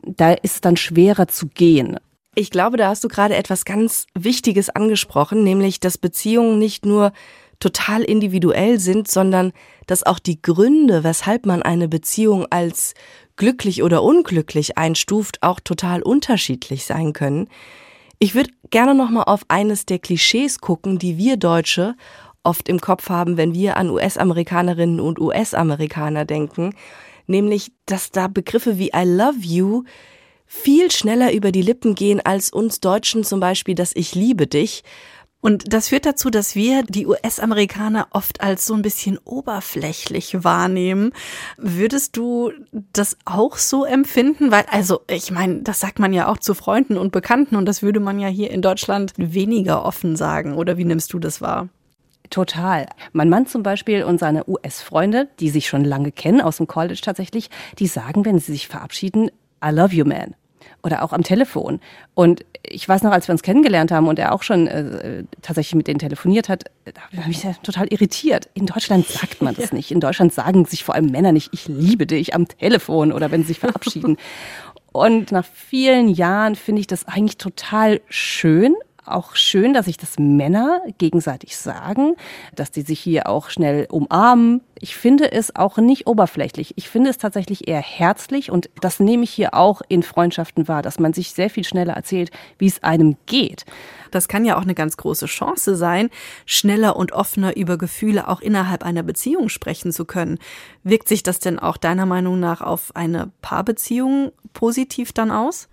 da 0.06 0.34
ist 0.34 0.56
es 0.56 0.62
dann 0.62 0.78
schwerer 0.78 1.28
zu 1.28 1.48
gehen. 1.48 1.98
Ich 2.36 2.50
glaube, 2.50 2.78
da 2.78 2.90
hast 2.90 3.04
du 3.04 3.08
gerade 3.08 3.36
etwas 3.36 3.64
ganz 3.64 4.08
Wichtiges 4.16 4.70
angesprochen, 4.70 5.44
nämlich, 5.44 5.80
dass 5.80 6.00
Beziehungen 6.00 6.58
nicht 6.58 6.84
nur 6.86 7.14
total 7.64 8.02
individuell 8.02 8.78
sind, 8.78 9.10
sondern 9.10 9.54
dass 9.88 10.04
auch 10.04 10.20
die 10.20 10.42
Gründe, 10.42 11.06
weshalb 11.06 11.46
man 11.46 11.62
eine 11.62 11.88
Beziehung 11.88 12.46
als 12.50 12.94
glücklich 13.38 13.84
oder 13.84 14.04
unglücklich 14.04 14.78
einstuft, 14.78 15.42
auch 15.42 15.62
total 15.62 16.02
unterschiedlich 16.02 16.84
sein 16.84 17.14
können. 17.14 17.48
Ich 18.20 18.36
würde 18.36 18.50
gerne 18.70 18.94
noch 18.94 19.10
mal 19.10 19.24
auf 19.24 19.46
eines 19.48 19.86
der 19.86 20.00
Klischees 20.00 20.60
gucken, 20.60 21.00
die 21.00 21.18
wir 21.18 21.38
Deutsche 21.38 21.96
oft 22.44 22.68
im 22.68 22.82
Kopf 22.82 23.10
haben, 23.10 23.38
wenn 23.38 23.54
wir 23.54 23.78
an 23.78 23.90
US-Amerikanerinnen 23.90 25.00
und 25.00 25.20
US-Amerikaner 25.20 26.26
denken, 26.26 26.76
nämlich, 27.28 27.72
dass 27.86 28.12
da 28.12 28.28
Begriffe 28.28 28.78
wie 28.78 28.92
I 28.94 29.06
love 29.06 29.40
you 29.40 29.84
viel 30.46 30.92
schneller 30.92 31.32
über 31.32 31.54
die 31.54 31.62
Lippen 31.62 31.96
gehen 31.96 32.20
als 32.20 32.52
uns 32.52 32.82
Deutschen 32.82 33.24
zum 33.24 33.40
Beispiel 33.40 33.76
das 33.76 33.96
Ich 33.96 34.16
liebe 34.16 34.48
dich, 34.48 34.84
und 35.44 35.74
das 35.74 35.90
führt 35.90 36.06
dazu, 36.06 36.30
dass 36.30 36.56
wir 36.56 36.84
die 36.84 37.06
US-Amerikaner 37.06 38.08
oft 38.12 38.40
als 38.40 38.66
so 38.66 38.76
ein 38.76 38.82
bisschen 38.82 39.18
oberflächlich 39.26 40.46
wahrnehmen. 40.46 41.12
Würdest 41.58 42.16
du 42.16 42.54
das 42.94 43.18
auch 43.26 43.58
so 43.58 43.84
empfinden? 43.84 44.52
Weil, 44.52 44.64
also, 44.72 45.02
ich 45.10 45.32
meine, 45.32 45.62
das 45.62 45.82
sagt 45.82 46.00
man 46.00 46.14
ja 46.14 46.30
auch 46.30 46.38
zu 46.38 46.54
Freunden 46.54 46.98
und 46.98 47.12
Bekannten 47.12 47.58
und 47.58 47.66
das 47.66 47.82
würde 47.82 48.00
man 48.00 48.22
ja 48.22 48.30
hier 48.30 48.52
in 48.52 48.62
Deutschland 48.62 49.12
weniger 49.18 49.84
offen 49.84 50.16
sagen. 50.16 50.54
Oder 50.54 50.78
wie 50.78 50.86
nimmst 50.86 51.12
du 51.12 51.20
das 51.20 51.42
wahr? 51.42 51.68
Total. 52.30 52.88
Mein 53.12 53.28
Mann 53.28 53.46
zum 53.46 53.64
Beispiel 53.64 54.06
und 54.06 54.22
seine 54.22 54.48
US-Freunde, 54.48 55.28
die 55.42 55.50
sich 55.50 55.68
schon 55.68 55.84
lange 55.84 56.14
kennen, 56.14 56.40
aus 56.40 56.56
dem 56.56 56.68
College 56.68 57.02
tatsächlich, 57.04 57.50
die 57.80 57.88
sagen, 57.88 58.24
wenn 58.24 58.40
sie 58.40 58.54
sich 58.54 58.70
verabschieden, 58.70 59.30
I 59.62 59.72
love 59.72 59.94
you, 59.94 60.06
man 60.06 60.36
oder 60.84 61.04
auch 61.04 61.14
am 61.14 61.24
Telefon. 61.24 61.80
Und 62.14 62.46
ich 62.66 62.88
weiß 62.88 63.04
noch, 63.04 63.12
als 63.12 63.28
wir 63.28 63.34
uns 63.34 63.44
kennengelernt 63.44 63.92
haben 63.92 64.08
und 64.08 64.20
er 64.20 64.34
auch 64.34 64.44
schon 64.44 64.68
äh, 64.68 65.24
tatsächlich 65.42 65.76
mit 65.76 65.88
denen 65.88 66.00
telefoniert 66.00 66.50
hat, 66.50 66.66
da 66.86 67.02
habe 67.02 67.32
ich 67.32 67.44
mich 67.44 67.58
total 67.64 67.88
irritiert. 67.88 68.50
In 68.54 68.66
Deutschland 68.66 69.08
sagt 69.08 69.42
man 69.42 69.56
das 69.56 69.72
ja. 69.72 69.76
nicht. 69.76 69.92
In 69.92 70.00
Deutschland 70.00 70.34
sagen 70.34 70.66
sich 70.66 70.84
vor 70.84 70.96
allem 70.96 71.08
Männer 71.08 71.32
nicht, 71.32 71.50
ich 71.54 71.68
liebe 71.68 72.06
dich 72.06 72.34
am 72.34 72.48
Telefon 72.48 73.12
oder 73.12 73.32
wenn 73.32 73.42
sie 73.42 73.50
sich 73.50 73.60
verabschieden. 73.60 74.18
und 74.92 75.32
nach 75.32 75.46
vielen 75.46 76.10
Jahren 76.10 76.56
finde 76.56 76.82
ich 76.82 76.88
das 76.88 77.06
eigentlich 77.08 77.38
total 77.38 78.02
schön 78.10 78.76
auch 79.06 79.36
schön, 79.36 79.74
dass 79.74 79.86
sich 79.86 79.98
das 79.98 80.18
Männer 80.20 80.82
gegenseitig 80.98 81.58
sagen, 81.58 82.16
dass 82.56 82.72
die 82.72 82.82
sich 82.82 83.00
hier 83.00 83.28
auch 83.28 83.50
schnell 83.50 83.88
umarmen. 83.90 84.62
Ich 84.80 84.96
finde 84.96 85.32
es 85.32 85.56
auch 85.56 85.78
nicht 85.78 86.08
oberflächlich. 86.08 86.74
Ich 86.78 86.90
finde 86.90 87.10
es 87.10 87.18
tatsächlich 87.18 87.68
eher 87.68 87.82
herzlich 87.82 88.52
und 88.52 88.70
das 88.82 89.00
nehme 89.00 89.24
ich 89.24 89.32
hier 89.32 89.54
auch 89.54 89.82
in 89.88 90.04
Freundschaften 90.04 90.68
wahr, 90.68 90.82
dass 90.82 91.00
man 91.00 91.14
sich 91.14 91.32
sehr 91.32 91.50
viel 91.50 91.64
schneller 91.64 91.94
erzählt, 91.94 92.32
wie 92.58 92.68
es 92.68 92.84
einem 92.84 93.18
geht. 93.26 93.66
Das 94.12 94.28
kann 94.28 94.46
ja 94.46 94.58
auch 94.58 94.62
eine 94.62 94.76
ganz 94.76 94.96
große 94.98 95.26
Chance 95.26 95.76
sein, 95.76 96.10
schneller 96.46 96.96
und 96.96 97.14
offener 97.14 97.58
über 97.58 97.78
Gefühle 97.78 98.28
auch 98.28 98.42
innerhalb 98.42 98.84
einer 98.84 99.04
Beziehung 99.04 99.50
sprechen 99.50 99.92
zu 99.92 100.06
können. 100.06 100.38
Wirkt 100.84 101.08
sich 101.08 101.24
das 101.24 101.40
denn 101.40 101.60
auch 101.60 101.78
deiner 101.78 102.06
Meinung 102.06 102.40
nach 102.40 102.62
auf 102.62 102.96
eine 102.96 103.32
Paarbeziehung 103.42 104.32
positiv 104.54 105.14
dann 105.14 105.32
aus? 105.32 105.68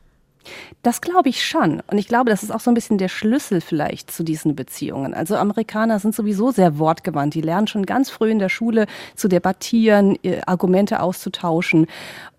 Das 0.83 1.01
glaube 1.01 1.29
ich 1.29 1.45
schon. 1.45 1.83
Und 1.87 1.99
ich 1.99 2.09
glaube, 2.09 2.31
das 2.31 2.43
ist 2.43 2.51
auch 2.51 2.61
so 2.61 2.71
ein 2.71 2.75
bisschen 2.75 2.99
der 2.99 3.09
Schlüssel 3.09 3.61
vielleicht 3.61 4.11
zu 4.11 4.23
diesen 4.23 4.57
Beziehungen. 4.57 5.15
Also 5.15 5.37
Amerikaner 5.37 5.99
sind 5.99 6.15
sowieso 6.15 6.51
sehr 6.51 6.79
wortgewandt. 6.79 7.35
Die 7.35 7.43
lernen 7.43 7.67
schon 7.67 7.87
ganz 7.87 8.11
früh 8.11 8.31
in 8.31 8.39
der 8.39 8.49
Schule 8.49 8.87
zu 9.15 9.29
debattieren, 9.29 10.17
Argumente 10.47 11.01
auszutauschen. 11.01 11.87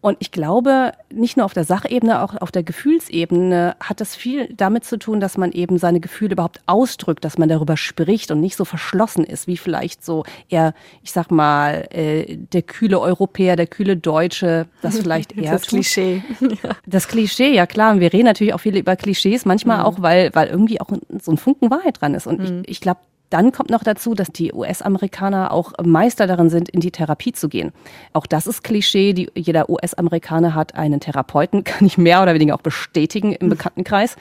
Und 0.02 0.18
ich 0.20 0.32
glaube, 0.32 0.94
nicht 1.14 1.38
nur 1.38 1.46
auf 1.46 1.54
der 1.54 1.64
Sachebene, 1.64 2.24
auch 2.24 2.36
auf 2.42 2.52
der 2.52 2.64
Gefühlsebene 2.64 3.76
hat 3.80 4.02
das 4.02 4.16
viel 4.16 4.52
damit 4.56 4.84
zu 4.84 4.98
tun, 4.98 5.20
dass 5.20 5.38
man 5.38 5.52
eben 5.52 5.78
seine 5.78 6.00
Gefühle 6.00 6.34
überhaupt 6.34 6.60
ausdrückt, 6.66 7.24
dass 7.24 7.38
man 7.38 7.50
darüber 7.50 7.78
spricht 7.78 8.32
und 8.32 8.42
nicht 8.42 8.56
so 8.56 8.66
verschlossen 8.66 9.24
ist, 9.24 9.46
wie 9.46 9.58
vielleicht 9.58 10.04
so 10.04 10.24
eher, 10.50 10.74
ich 11.04 11.12
sag 11.12 11.30
mal, 11.30 11.88
äh, 11.92 12.36
der 12.36 12.64
kühle 12.64 13.00
Europäer, 13.00 13.56
der 13.56 13.68
kühle 13.68 13.96
Deutsche, 13.96 14.66
das 14.82 14.98
vielleicht 15.02 15.38
eher. 15.38 15.52
Das 15.52 15.68
Klischee. 15.68 16.24
Ja. 16.42 16.76
Das 16.86 17.08
Klischee, 17.08 17.54
ja 17.54 17.66
klar. 17.66 17.91
Und 17.92 18.00
wir 18.00 18.12
reden 18.12 18.26
natürlich 18.26 18.54
auch 18.54 18.60
viel 18.60 18.78
über 18.78 18.96
Klischees, 18.96 19.46
manchmal 19.46 19.80
mhm. 19.80 19.84
auch, 19.84 20.02
weil, 20.02 20.32
weil 20.34 20.48
irgendwie 20.48 20.82
auch 20.82 20.90
so 21.22 21.32
ein 21.32 21.38
Funken 21.38 21.70
Wahrheit 21.70 22.02
dran 22.02 22.14
ist. 22.14 22.28
Und 22.28 22.40
mhm. 22.40 22.62
ich, 22.64 22.72
ich 22.72 22.82
glaube, 22.82 23.00
dann 23.32 23.52
kommt 23.52 23.70
noch 23.70 23.84
dazu, 23.84 24.14
dass 24.14 24.32
die 24.32 24.54
US-Amerikaner 24.54 25.52
auch 25.52 25.72
Meister 25.82 26.28
darin 26.28 26.50
sind, 26.50 26.70
in 26.70 26.82
die 26.82 26.92
Therapie 26.92 27.32
zu 27.32 27.48
gehen. 27.48 27.72
Auch 28.14 28.26
das 28.26 28.46
ist 28.46 28.64
Klischee. 28.64 29.14
Die, 29.14 29.30
jeder 29.36 29.70
US-Amerikaner 29.70 30.54
hat 30.54 30.76
einen 30.76 31.00
Therapeuten, 31.00 31.64
kann 31.66 31.88
ich 31.88 31.98
mehr 31.98 32.22
oder 32.22 32.34
weniger 32.34 32.56
auch 32.56 32.62
bestätigen 32.62 33.34
im 33.34 33.50
Bekanntenkreis. 33.50 34.18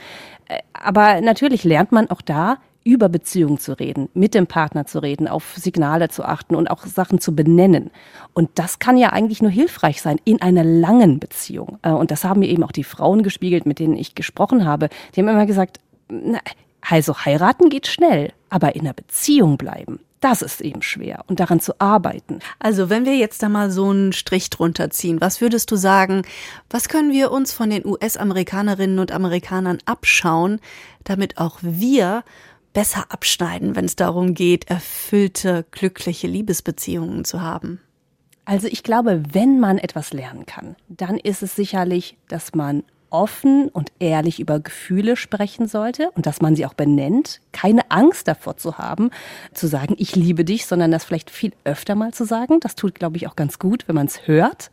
Äh, 0.48 0.60
aber 0.72 1.20
natürlich 1.20 1.64
lernt 1.64 1.92
man 1.92 2.08
auch 2.08 2.22
da, 2.22 2.58
über 2.90 3.08
Beziehungen 3.08 3.58
zu 3.58 3.78
reden, 3.78 4.08
mit 4.14 4.34
dem 4.34 4.48
Partner 4.48 4.84
zu 4.84 4.98
reden, 4.98 5.28
auf 5.28 5.54
Signale 5.54 6.08
zu 6.08 6.24
achten 6.24 6.56
und 6.56 6.68
auch 6.68 6.84
Sachen 6.86 7.20
zu 7.20 7.36
benennen. 7.36 7.92
Und 8.34 8.50
das 8.56 8.80
kann 8.80 8.96
ja 8.96 9.10
eigentlich 9.10 9.40
nur 9.42 9.50
hilfreich 9.52 10.02
sein 10.02 10.18
in 10.24 10.42
einer 10.42 10.64
langen 10.64 11.20
Beziehung. 11.20 11.78
Äh, 11.82 11.90
und 11.90 12.10
das 12.10 12.24
haben 12.24 12.40
mir 12.40 12.48
eben 12.48 12.64
auch 12.64 12.72
die 12.72 12.82
Frauen 12.82 13.22
gespiegelt, 13.22 13.64
mit 13.64 13.78
denen 13.78 13.96
ich 13.96 14.16
gesprochen 14.16 14.64
habe. 14.64 14.88
Die 15.14 15.20
haben 15.20 15.28
immer 15.28 15.46
gesagt, 15.46 15.78
na, 16.08 16.40
also 16.80 17.16
heiraten 17.16 17.68
geht 17.68 17.86
schnell, 17.86 18.32
aber 18.48 18.74
in 18.74 18.80
einer 18.80 18.94
Beziehung 18.94 19.56
bleiben, 19.56 20.00
das 20.20 20.42
ist 20.42 20.60
eben 20.60 20.82
schwer 20.82 21.24
und 21.28 21.40
daran 21.40 21.60
zu 21.60 21.80
arbeiten. 21.80 22.40
Also 22.58 22.90
wenn 22.90 23.04
wir 23.04 23.16
jetzt 23.16 23.42
da 23.42 23.48
mal 23.48 23.70
so 23.70 23.90
einen 23.90 24.12
Strich 24.12 24.50
drunter 24.50 24.90
ziehen, 24.90 25.20
was 25.20 25.40
würdest 25.40 25.70
du 25.70 25.76
sagen, 25.76 26.22
was 26.68 26.88
können 26.88 27.12
wir 27.12 27.30
uns 27.30 27.52
von 27.52 27.70
den 27.70 27.86
US-Amerikanerinnen 27.86 28.98
und 28.98 29.12
Amerikanern 29.12 29.78
abschauen, 29.86 30.60
damit 31.04 31.38
auch 31.38 31.58
wir 31.62 32.22
besser 32.72 33.06
abschneiden, 33.08 33.76
wenn 33.76 33.84
es 33.84 33.96
darum 33.96 34.34
geht, 34.34 34.70
erfüllte, 34.70 35.64
glückliche 35.70 36.26
Liebesbeziehungen 36.26 37.24
zu 37.24 37.42
haben? 37.42 37.80
Also 38.44 38.66
ich 38.66 38.82
glaube, 38.82 39.22
wenn 39.32 39.60
man 39.60 39.78
etwas 39.78 40.12
lernen 40.12 40.46
kann, 40.46 40.76
dann 40.88 41.18
ist 41.18 41.42
es 41.42 41.54
sicherlich, 41.54 42.16
dass 42.28 42.54
man 42.54 42.82
offen 43.10 43.68
und 43.68 43.92
ehrlich 43.98 44.40
über 44.40 44.60
Gefühle 44.60 45.16
sprechen 45.16 45.66
sollte 45.66 46.10
und 46.12 46.26
dass 46.26 46.40
man 46.40 46.56
sie 46.56 46.64
auch 46.64 46.74
benennt, 46.74 47.40
keine 47.52 47.90
Angst 47.90 48.28
davor 48.28 48.56
zu 48.56 48.78
haben, 48.78 49.10
zu 49.52 49.66
sagen, 49.66 49.94
ich 49.98 50.16
liebe 50.16 50.44
dich, 50.44 50.66
sondern 50.66 50.90
das 50.90 51.04
vielleicht 51.04 51.30
viel 51.30 51.52
öfter 51.64 51.94
mal 51.94 52.12
zu 52.12 52.24
sagen. 52.24 52.60
Das 52.60 52.76
tut, 52.76 52.94
glaube 52.94 53.16
ich, 53.16 53.26
auch 53.26 53.36
ganz 53.36 53.58
gut, 53.58 53.86
wenn 53.88 53.96
man 53.96 54.06
es 54.06 54.26
hört. 54.26 54.70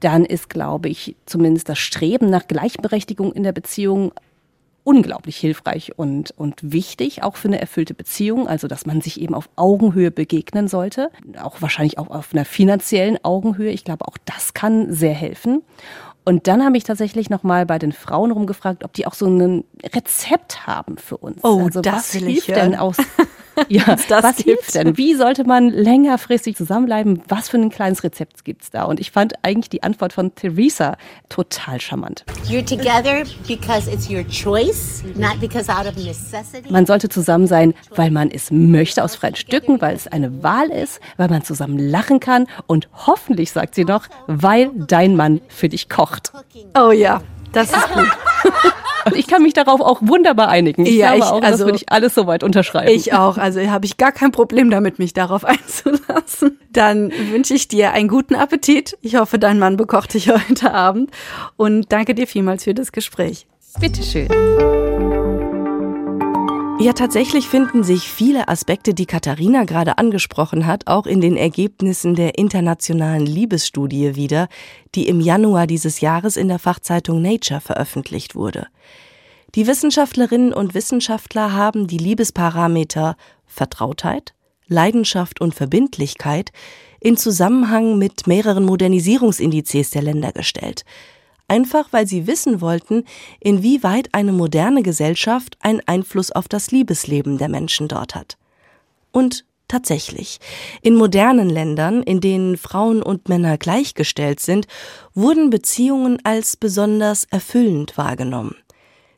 Dann 0.00 0.24
ist, 0.24 0.50
glaube 0.50 0.88
ich, 0.88 1.16
zumindest 1.26 1.68
das 1.68 1.78
Streben 1.78 2.28
nach 2.28 2.48
Gleichberechtigung 2.48 3.32
in 3.32 3.44
der 3.44 3.52
Beziehung 3.52 4.12
unglaublich 4.86 5.36
hilfreich 5.36 5.98
und, 5.98 6.30
und 6.36 6.60
wichtig, 6.62 7.24
auch 7.24 7.34
für 7.34 7.48
eine 7.48 7.60
erfüllte 7.60 7.92
Beziehung. 7.92 8.46
Also, 8.46 8.68
dass 8.68 8.86
man 8.86 9.00
sich 9.00 9.20
eben 9.20 9.34
auf 9.34 9.50
Augenhöhe 9.56 10.12
begegnen 10.12 10.68
sollte. 10.68 11.10
Auch 11.42 11.60
wahrscheinlich 11.60 11.98
auch 11.98 12.08
auf 12.08 12.28
einer 12.32 12.44
finanziellen 12.44 13.18
Augenhöhe. 13.24 13.70
Ich 13.70 13.84
glaube, 13.84 14.06
auch 14.06 14.16
das 14.24 14.54
kann 14.54 14.92
sehr 14.92 15.12
helfen. 15.12 15.62
Und 16.24 16.46
dann 16.46 16.64
habe 16.64 16.76
ich 16.76 16.84
tatsächlich 16.84 17.30
noch 17.30 17.42
mal 17.42 17.66
bei 17.66 17.80
den 17.80 17.90
Frauen 17.90 18.30
rumgefragt, 18.30 18.84
ob 18.84 18.92
die 18.92 19.06
auch 19.06 19.14
so 19.14 19.26
ein 19.26 19.64
Rezept 19.92 20.68
haben 20.68 20.98
für 20.98 21.16
uns. 21.16 21.42
Oh, 21.42 21.64
also, 21.64 21.80
das 21.80 21.94
was 21.94 22.12
hilft 22.12 22.48
denn 22.48 22.76
aus 22.76 22.96
Ja, 23.68 23.96
was 24.08 24.36
gibt. 24.36 24.42
hilft 24.42 24.74
denn? 24.74 24.96
Wie 24.96 25.14
sollte 25.14 25.44
man 25.44 25.70
längerfristig 25.70 26.56
zusammenbleiben? 26.56 27.22
Was 27.28 27.48
für 27.48 27.56
ein 27.56 27.70
kleines 27.70 28.04
Rezept 28.04 28.44
gibt's 28.44 28.70
da? 28.70 28.84
Und 28.84 29.00
ich 29.00 29.10
fand 29.10 29.34
eigentlich 29.42 29.70
die 29.70 29.82
Antwort 29.82 30.12
von 30.12 30.34
Theresa 30.34 30.96
total 31.28 31.80
charmant. 31.80 32.24
You're 32.48 32.64
together 32.64 33.24
because 33.48 33.90
it's 33.90 34.08
your 34.10 34.24
choice, 34.28 35.02
not 35.16 35.40
because 35.40 35.70
out 35.70 35.86
of 35.86 35.96
necessity. 35.96 36.70
Man 36.70 36.86
sollte 36.86 37.08
zusammen 37.08 37.46
sein, 37.46 37.74
weil 37.94 38.10
man 38.10 38.30
es 38.30 38.50
möchte 38.50 39.02
aus 39.02 39.16
freien 39.16 39.36
Stücken, 39.36 39.80
weil 39.80 39.96
es 39.96 40.06
eine 40.06 40.42
Wahl 40.42 40.68
ist, 40.70 41.00
weil 41.16 41.28
man 41.28 41.42
zusammen 41.42 41.78
lachen 41.78 42.20
kann 42.20 42.46
und 42.66 42.88
hoffentlich, 43.06 43.50
sagt 43.52 43.74
sie 43.74 43.84
noch, 43.84 44.06
weil 44.26 44.70
dein 44.74 45.16
Mann 45.16 45.40
für 45.48 45.68
dich 45.68 45.88
kocht. 45.88 46.32
Oh 46.78 46.90
ja, 46.90 47.20
das 47.56 47.70
ist 47.70 47.92
gut. 47.92 48.06
Und 49.06 49.16
ich 49.16 49.28
kann 49.28 49.42
mich 49.42 49.54
darauf 49.54 49.80
auch 49.80 50.00
wunderbar 50.02 50.48
einigen. 50.48 50.84
Ich 50.84 50.96
ja, 50.96 51.14
glaube 51.14 51.18
ich, 51.18 51.24
auch, 51.24 51.42
also, 51.42 51.58
das 51.58 51.60
würde 51.60 51.76
ich 51.76 51.92
alles 51.92 52.14
soweit 52.14 52.42
unterschreiben. 52.42 52.90
Ich 52.90 53.12
auch. 53.12 53.38
Also 53.38 53.60
habe 53.70 53.86
ich 53.86 53.98
gar 53.98 54.10
kein 54.10 54.32
Problem 54.32 54.68
damit, 54.68 54.98
mich 54.98 55.14
darauf 55.14 55.44
einzulassen. 55.44 56.58
Dann 56.72 57.12
wünsche 57.30 57.54
ich 57.54 57.68
dir 57.68 57.92
einen 57.92 58.08
guten 58.08 58.34
Appetit. 58.34 58.98
Ich 59.02 59.16
hoffe, 59.16 59.38
dein 59.38 59.58
Mann 59.60 59.76
bekocht 59.76 60.14
dich 60.14 60.28
heute 60.48 60.72
Abend. 60.72 61.10
Und 61.56 61.92
danke 61.92 62.14
dir 62.14 62.26
vielmals 62.26 62.64
für 62.64 62.74
das 62.74 62.90
Gespräch. 62.90 63.46
Bitteschön. 63.78 64.28
Ja, 66.78 66.92
tatsächlich 66.92 67.48
finden 67.48 67.84
sich 67.84 68.02
viele 68.02 68.48
Aspekte, 68.48 68.92
die 68.92 69.06
Katharina 69.06 69.64
gerade 69.64 69.96
angesprochen 69.96 70.66
hat, 70.66 70.86
auch 70.86 71.06
in 71.06 71.22
den 71.22 71.38
Ergebnissen 71.38 72.14
der 72.14 72.36
internationalen 72.36 73.24
Liebesstudie 73.24 74.14
wieder, 74.14 74.48
die 74.94 75.08
im 75.08 75.20
Januar 75.20 75.66
dieses 75.66 76.02
Jahres 76.02 76.36
in 76.36 76.48
der 76.48 76.58
Fachzeitung 76.58 77.22
Nature 77.22 77.62
veröffentlicht 77.62 78.34
wurde. 78.34 78.66
Die 79.54 79.66
Wissenschaftlerinnen 79.66 80.52
und 80.52 80.74
Wissenschaftler 80.74 81.54
haben 81.54 81.86
die 81.86 81.96
Liebesparameter 81.96 83.16
Vertrautheit, 83.46 84.34
Leidenschaft 84.68 85.40
und 85.40 85.54
Verbindlichkeit 85.54 86.52
in 87.00 87.16
Zusammenhang 87.16 87.96
mit 87.98 88.26
mehreren 88.26 88.64
Modernisierungsindizes 88.64 89.90
der 89.90 90.02
Länder 90.02 90.32
gestellt– 90.32 90.84
einfach 91.48 91.92
weil 91.92 92.06
sie 92.06 92.26
wissen 92.26 92.60
wollten, 92.60 93.04
inwieweit 93.40 94.08
eine 94.12 94.32
moderne 94.32 94.82
Gesellschaft 94.82 95.56
einen 95.60 95.80
Einfluss 95.86 96.32
auf 96.32 96.48
das 96.48 96.70
Liebesleben 96.70 97.38
der 97.38 97.48
Menschen 97.48 97.88
dort 97.88 98.14
hat. 98.14 98.36
Und 99.12 99.44
tatsächlich, 99.68 100.38
in 100.82 100.94
modernen 100.94 101.50
Ländern, 101.50 102.02
in 102.02 102.20
denen 102.20 102.56
Frauen 102.56 103.02
und 103.02 103.28
Männer 103.28 103.58
gleichgestellt 103.58 104.40
sind, 104.40 104.66
wurden 105.14 105.50
Beziehungen 105.50 106.18
als 106.24 106.56
besonders 106.56 107.24
erfüllend 107.24 107.96
wahrgenommen. 107.96 108.56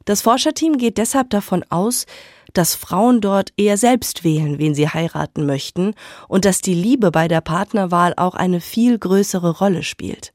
Das 0.05 0.23
Forscherteam 0.23 0.79
geht 0.79 0.97
deshalb 0.97 1.31
davon 1.31 1.65
aus, 1.69 2.07
dass 2.55 2.75
Frauen 2.75 3.21
dort 3.21 3.53
eher 3.59 3.77
selbst 3.77 4.25
wählen, 4.25 4.59
wen 4.59 4.75
sie 4.75 4.89
heiraten 4.89 5.45
möchten, 5.45 5.95
und 6.29 6.47
dass 6.47 6.63
die 6.63 6.75
Liebe 6.75 7.11
bei 7.11 7.29
der 7.29 7.43
Partnerwahl 7.43 8.15
auch 8.17 8.35
eine 8.35 8.61
viel 8.61 8.99
größere 8.99 9.59
Rolle 9.59 9.83
spielt. 9.83 10.33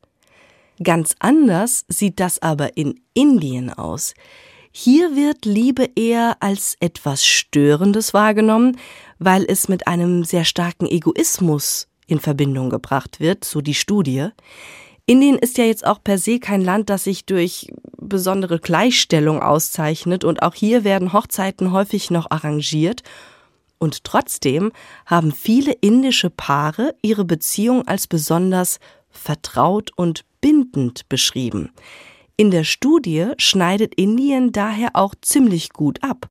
Ganz 0.83 1.15
anders 1.19 1.85
sieht 1.87 2.19
das 2.19 2.41
aber 2.41 2.77
in 2.77 2.99
Indien 3.13 3.71
aus. 3.71 4.13
Hier 4.71 5.15
wird 5.15 5.45
Liebe 5.45 5.87
eher 5.95 6.37
als 6.39 6.75
etwas 6.79 7.25
Störendes 7.25 8.13
wahrgenommen, 8.13 8.77
weil 9.19 9.45
es 9.47 9.69
mit 9.69 9.87
einem 9.87 10.23
sehr 10.23 10.45
starken 10.45 10.87
Egoismus 10.87 11.87
in 12.07 12.19
Verbindung 12.19 12.69
gebracht 12.69 13.19
wird, 13.19 13.45
so 13.45 13.61
die 13.61 13.75
Studie. 13.75 14.29
Indien 15.05 15.37
ist 15.37 15.57
ja 15.57 15.65
jetzt 15.65 15.85
auch 15.85 16.03
per 16.03 16.17
se 16.17 16.39
kein 16.39 16.61
Land, 16.61 16.89
das 16.89 17.03
sich 17.03 17.25
durch 17.25 17.71
besondere 17.97 18.59
Gleichstellung 18.59 19.41
auszeichnet 19.41 20.23
und 20.23 20.41
auch 20.41 20.55
hier 20.55 20.83
werden 20.83 21.13
Hochzeiten 21.13 21.71
häufig 21.71 22.09
noch 22.09 22.31
arrangiert. 22.31 23.03
Und 23.77 24.03
trotzdem 24.03 24.71
haben 25.05 25.31
viele 25.31 25.73
indische 25.73 26.29
Paare 26.29 26.95
ihre 27.01 27.25
Beziehung 27.25 27.87
als 27.87 28.07
besonders 28.07 28.79
vertraut 29.09 29.91
und 29.95 30.25
bindend 30.43 31.07
beschrieben. 31.07 31.71
In 32.35 32.51
der 32.51 32.65
Studie 32.65 33.29
schneidet 33.37 33.95
Indien 33.95 34.51
daher 34.51 34.89
auch 34.93 35.15
ziemlich 35.21 35.69
gut 35.69 36.03
ab. 36.03 36.27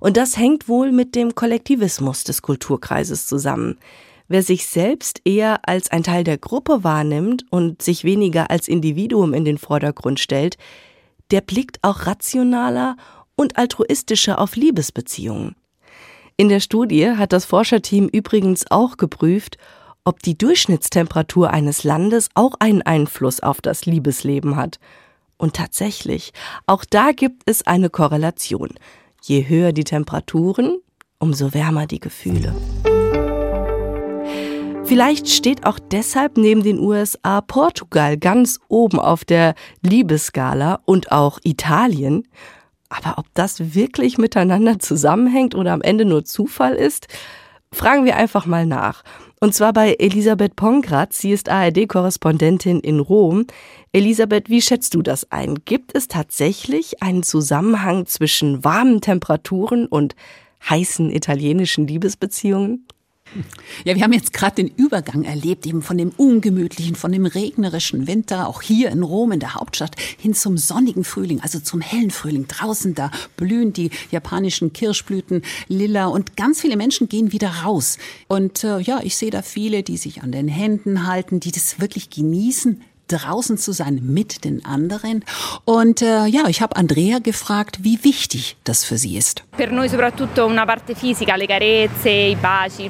Und 0.00 0.16
das 0.16 0.38
hängt 0.38 0.68
wohl 0.68 0.90
mit 0.90 1.14
dem 1.14 1.34
Kollektivismus 1.34 2.24
des 2.24 2.40
Kulturkreises 2.40 3.26
zusammen. 3.26 3.78
Wer 4.26 4.42
sich 4.42 4.66
selbst 4.66 5.20
eher 5.26 5.68
als 5.68 5.90
ein 5.90 6.02
Teil 6.02 6.24
der 6.24 6.38
Gruppe 6.38 6.82
wahrnimmt 6.82 7.44
und 7.50 7.82
sich 7.82 8.04
weniger 8.04 8.50
als 8.50 8.68
Individuum 8.68 9.34
in 9.34 9.44
den 9.44 9.58
Vordergrund 9.58 10.18
stellt, 10.18 10.56
der 11.30 11.42
blickt 11.42 11.78
auch 11.82 12.06
rationaler 12.06 12.96
und 13.36 13.58
altruistischer 13.58 14.38
auf 14.38 14.56
Liebesbeziehungen. 14.56 15.56
In 16.38 16.48
der 16.48 16.60
Studie 16.60 17.10
hat 17.10 17.34
das 17.34 17.44
Forscherteam 17.44 18.08
übrigens 18.08 18.70
auch 18.70 18.96
geprüft, 18.96 19.58
ob 20.04 20.22
die 20.22 20.36
Durchschnittstemperatur 20.36 21.50
eines 21.50 21.84
Landes 21.84 22.28
auch 22.34 22.54
einen 22.58 22.82
Einfluss 22.82 23.40
auf 23.40 23.60
das 23.60 23.86
Liebesleben 23.86 24.56
hat. 24.56 24.78
Und 25.36 25.54
tatsächlich, 25.54 26.32
auch 26.66 26.84
da 26.84 27.12
gibt 27.12 27.42
es 27.46 27.66
eine 27.66 27.90
Korrelation. 27.90 28.70
Je 29.22 29.48
höher 29.48 29.72
die 29.72 29.84
Temperaturen, 29.84 30.78
umso 31.18 31.54
wärmer 31.54 31.86
die 31.86 32.00
Gefühle. 32.00 32.54
Vielleicht 34.84 35.28
steht 35.28 35.64
auch 35.64 35.78
deshalb 35.78 36.36
neben 36.36 36.62
den 36.62 36.78
USA 36.78 37.40
Portugal 37.40 38.18
ganz 38.18 38.58
oben 38.68 38.98
auf 38.98 39.24
der 39.24 39.54
Liebesskala 39.80 40.80
und 40.84 41.12
auch 41.12 41.38
Italien. 41.44 42.28
Aber 42.88 43.18
ob 43.18 43.26
das 43.32 43.74
wirklich 43.74 44.18
miteinander 44.18 44.78
zusammenhängt 44.80 45.54
oder 45.54 45.72
am 45.72 45.80
Ende 45.80 46.04
nur 46.04 46.24
Zufall 46.24 46.74
ist, 46.74 47.06
fragen 47.72 48.04
wir 48.04 48.16
einfach 48.16 48.44
mal 48.44 48.66
nach. 48.66 49.02
Und 49.42 49.56
zwar 49.56 49.72
bei 49.72 49.96
Elisabeth 49.98 50.54
Pongratz. 50.54 51.18
Sie 51.18 51.32
ist 51.32 51.48
ARD-Korrespondentin 51.48 52.78
in 52.78 53.00
Rom. 53.00 53.48
Elisabeth, 53.90 54.48
wie 54.48 54.62
schätzt 54.62 54.94
du 54.94 55.02
das 55.02 55.32
ein? 55.32 55.56
Gibt 55.64 55.96
es 55.96 56.06
tatsächlich 56.06 57.02
einen 57.02 57.24
Zusammenhang 57.24 58.06
zwischen 58.06 58.62
warmen 58.62 59.00
Temperaturen 59.00 59.88
und 59.88 60.14
heißen 60.70 61.10
italienischen 61.10 61.88
Liebesbeziehungen? 61.88 62.86
Ja, 63.84 63.94
wir 63.94 64.02
haben 64.02 64.12
jetzt 64.12 64.32
gerade 64.32 64.56
den 64.56 64.68
Übergang 64.68 65.24
erlebt, 65.24 65.66
eben 65.66 65.82
von 65.82 65.98
dem 65.98 66.10
ungemütlichen, 66.10 66.94
von 66.94 67.12
dem 67.12 67.26
regnerischen 67.26 68.06
Winter, 68.06 68.48
auch 68.48 68.62
hier 68.62 68.90
in 68.90 69.02
Rom, 69.02 69.32
in 69.32 69.40
der 69.40 69.54
Hauptstadt, 69.54 69.96
hin 70.18 70.34
zum 70.34 70.58
sonnigen 70.58 71.04
Frühling, 71.04 71.40
also 71.40 71.58
zum 71.58 71.80
hellen 71.80 72.10
Frühling. 72.10 72.46
Draußen 72.46 72.94
da 72.94 73.10
blühen 73.36 73.72
die 73.72 73.90
japanischen 74.10 74.72
Kirschblüten 74.72 75.42
lila 75.68 76.06
und 76.06 76.36
ganz 76.36 76.60
viele 76.60 76.76
Menschen 76.76 77.08
gehen 77.08 77.32
wieder 77.32 77.50
raus. 77.64 77.98
Und 78.28 78.64
äh, 78.64 78.78
ja, 78.80 79.00
ich 79.02 79.16
sehe 79.16 79.30
da 79.30 79.42
viele, 79.42 79.82
die 79.82 79.96
sich 79.96 80.22
an 80.22 80.32
den 80.32 80.48
Händen 80.48 81.06
halten, 81.06 81.40
die 81.40 81.52
das 81.52 81.80
wirklich 81.80 82.10
genießen, 82.10 82.82
draußen 83.12 83.58
zu 83.58 83.72
sein 83.72 84.00
mit 84.02 84.44
den 84.44 84.64
anderen. 84.64 85.24
Und 85.64 86.02
äh, 86.02 86.26
ja, 86.26 86.48
ich 86.48 86.62
habe 86.62 86.76
Andrea 86.76 87.18
gefragt, 87.18 87.78
wie 87.82 88.02
wichtig 88.04 88.56
das 88.64 88.84
für 88.84 88.98
sie 88.98 89.16
ist. 89.16 89.44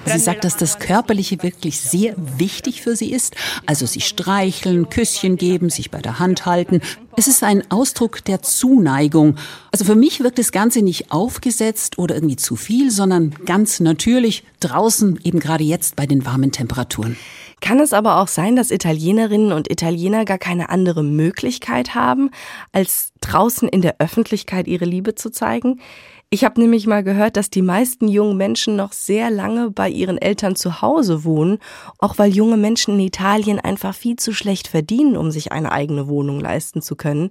Sie 0.05 0.19
sagt, 0.19 0.45
dass 0.45 0.57
das 0.57 0.79
Körperliche 0.79 1.43
wirklich 1.43 1.81
sehr 1.81 2.15
wichtig 2.17 2.83
für 2.83 2.97
sie 2.97 3.13
ist. 3.13 3.35
Also 3.67 3.87
sie 3.87 4.01
streicheln, 4.01 4.89
Küsschen 4.89 5.37
geben, 5.37 5.71
sich 5.71 5.91
bei 5.91 6.01
der 6.01 6.19
Hand 6.19 6.47
halten. 6.47 6.81
Es 7.17 7.27
ist 7.27 7.43
ein 7.43 7.71
Ausdruck 7.71 8.25
der 8.25 8.43
Zuneigung. 8.43 9.37
Also 9.71 9.85
für 9.85 9.95
mich 9.95 10.23
wirkt 10.23 10.39
das 10.39 10.53
Ganze 10.53 10.83
nicht 10.83 11.13
aufgesetzt 11.13 11.99
oder 11.99 12.15
irgendwie 12.15 12.37
zu 12.37 12.57
viel, 12.57 12.91
sondern 12.91 13.35
ganz 13.45 13.81
natürlich 13.81 14.45
draußen, 14.61 15.21
eben 15.25 15.41
gerade 15.41 15.65
jetzt 15.65 15.97
bei 15.97 16.07
den 16.07 16.25
warmen 16.25 16.53
Temperaturen. 16.53 17.17
Kann 17.63 17.79
es 17.79 17.93
aber 17.93 18.21
auch 18.21 18.27
sein, 18.27 18.57
dass 18.57 18.73
Italienerinnen 18.73 19.53
und 19.53 19.71
Italiener 19.71 20.25
gar 20.25 20.37
keine 20.37 20.69
andere 20.69 21.05
Möglichkeit 21.05 21.95
haben, 21.95 22.31
als 22.73 23.13
draußen 23.21 23.69
in 23.69 23.83
der 23.83 24.01
Öffentlichkeit 24.01 24.67
ihre 24.67 24.85
Liebe 24.85 25.15
zu 25.15 25.31
zeigen? 25.31 25.81
Ich 26.29 26.45
habe 26.45 26.61
nämlich 26.61 26.89
mal 26.89 27.05
gehört, 27.05 27.37
dass 27.37 27.51
die 27.51 27.63
meisten 27.63 28.09
jungen 28.09 28.37
Menschen 28.37 28.75
noch 28.75 28.93
sehr 28.93 29.31
lange 29.31 29.71
bei 29.71 29.89
ihren 29.89 30.19
Eltern 30.19 30.57
zu 30.57 30.83
Hause 30.83 31.23
wohnen, 31.23 31.59
auch 31.99 32.19
weil 32.19 32.35
junge 32.35 32.57
Menschen 32.57 32.95
in 32.95 33.07
Italien 33.07 33.61
einfach 33.61 33.95
viel 33.95 34.17
zu 34.17 34.33
schlecht 34.33 34.67
verdienen, 34.67 35.17
um 35.17 35.31
sich 35.31 35.53
eine 35.53 35.71
eigene 35.71 36.09
Wohnung 36.09 36.41
leisten 36.41 36.83
zu 36.83 36.97
können. 36.97 37.31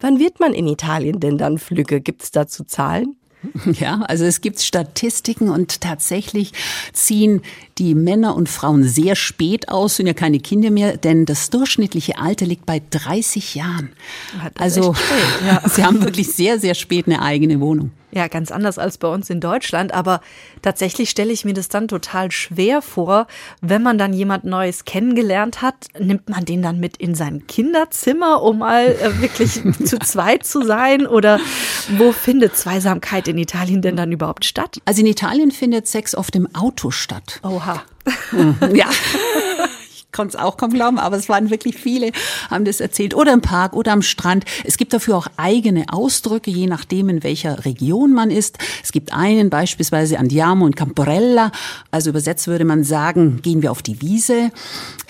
Wann 0.00 0.18
wird 0.18 0.40
man 0.40 0.52
in 0.52 0.66
Italien 0.66 1.20
denn 1.20 1.38
dann 1.38 1.58
flügge? 1.58 2.00
Gibt 2.00 2.24
es 2.24 2.32
dazu 2.32 2.64
Zahlen? 2.64 3.19
Ja, 3.80 4.02
also 4.02 4.24
es 4.24 4.40
gibt 4.40 4.60
Statistiken 4.60 5.48
und 5.48 5.80
tatsächlich 5.80 6.52
ziehen 6.92 7.42
die 7.78 7.94
Männer 7.94 8.36
und 8.36 8.48
Frauen 8.48 8.84
sehr 8.84 9.16
spät 9.16 9.68
aus, 9.68 9.96
sind 9.96 10.06
ja 10.06 10.12
keine 10.12 10.40
Kinder 10.40 10.70
mehr, 10.70 10.96
denn 10.96 11.24
das 11.24 11.50
durchschnittliche 11.50 12.18
Alter 12.18 12.46
liegt 12.46 12.66
bei 12.66 12.82
30 12.90 13.54
Jahren. 13.54 13.90
Also 14.54 14.94
spät, 14.94 15.46
ja. 15.46 15.68
sie 15.68 15.84
haben 15.84 16.02
wirklich 16.02 16.32
sehr, 16.32 16.58
sehr 16.58 16.74
spät 16.74 17.06
eine 17.06 17.22
eigene 17.22 17.60
Wohnung. 17.60 17.92
Ja, 18.12 18.28
ganz 18.28 18.50
anders 18.50 18.78
als 18.78 18.98
bei 18.98 19.08
uns 19.08 19.30
in 19.30 19.40
Deutschland, 19.40 19.92
aber 19.92 20.20
tatsächlich 20.62 21.10
stelle 21.10 21.32
ich 21.32 21.44
mir 21.44 21.54
das 21.54 21.68
dann 21.68 21.88
total 21.88 22.30
schwer 22.30 22.82
vor, 22.82 23.26
wenn 23.60 23.82
man 23.82 23.98
dann 23.98 24.12
jemand 24.12 24.44
Neues 24.44 24.84
kennengelernt 24.84 25.62
hat, 25.62 25.86
nimmt 25.98 26.28
man 26.28 26.44
den 26.44 26.62
dann 26.62 26.80
mit 26.80 26.96
in 26.96 27.14
sein 27.14 27.46
Kinderzimmer, 27.46 28.42
um 28.42 28.58
mal 28.58 28.86
äh, 28.86 29.20
wirklich 29.20 29.62
zu 29.86 29.98
zweit 29.98 30.44
zu 30.44 30.62
sein 30.62 31.06
oder 31.06 31.38
wo 31.96 32.12
findet 32.12 32.56
Zweisamkeit 32.56 33.28
in 33.28 33.38
Italien 33.38 33.82
denn 33.82 33.96
dann 33.96 34.10
überhaupt 34.12 34.44
statt? 34.44 34.78
Also 34.84 35.00
in 35.00 35.06
Italien 35.06 35.50
findet 35.50 35.86
Sex 35.86 36.14
oft 36.14 36.34
im 36.34 36.52
Auto 36.54 36.90
statt. 36.90 37.40
Oha. 37.42 37.82
ja. 38.72 38.86
konnte 40.12 40.36
es 40.36 40.42
auch 40.42 40.56
kaum 40.56 40.70
glauben, 40.72 40.98
aber 40.98 41.16
es 41.16 41.28
waren 41.28 41.50
wirklich 41.50 41.76
viele, 41.76 42.12
haben 42.50 42.64
das 42.64 42.80
erzählt. 42.80 43.14
Oder 43.14 43.32
im 43.32 43.40
Park 43.40 43.74
oder 43.74 43.92
am 43.92 44.02
Strand. 44.02 44.44
Es 44.64 44.76
gibt 44.76 44.92
dafür 44.92 45.16
auch 45.16 45.28
eigene 45.36 45.86
Ausdrücke, 45.90 46.50
je 46.50 46.66
nachdem, 46.66 47.08
in 47.08 47.22
welcher 47.22 47.64
Region 47.64 48.12
man 48.12 48.30
ist. 48.30 48.58
Es 48.82 48.92
gibt 48.92 49.12
einen 49.12 49.50
beispielsweise 49.50 50.18
Andiamo 50.18 50.64
und 50.64 50.76
Camporella. 50.76 51.52
Also 51.90 52.10
übersetzt 52.10 52.46
würde 52.46 52.64
man 52.64 52.84
sagen, 52.84 53.40
gehen 53.42 53.62
wir 53.62 53.70
auf 53.70 53.82
die 53.82 54.00
Wiese. 54.00 54.50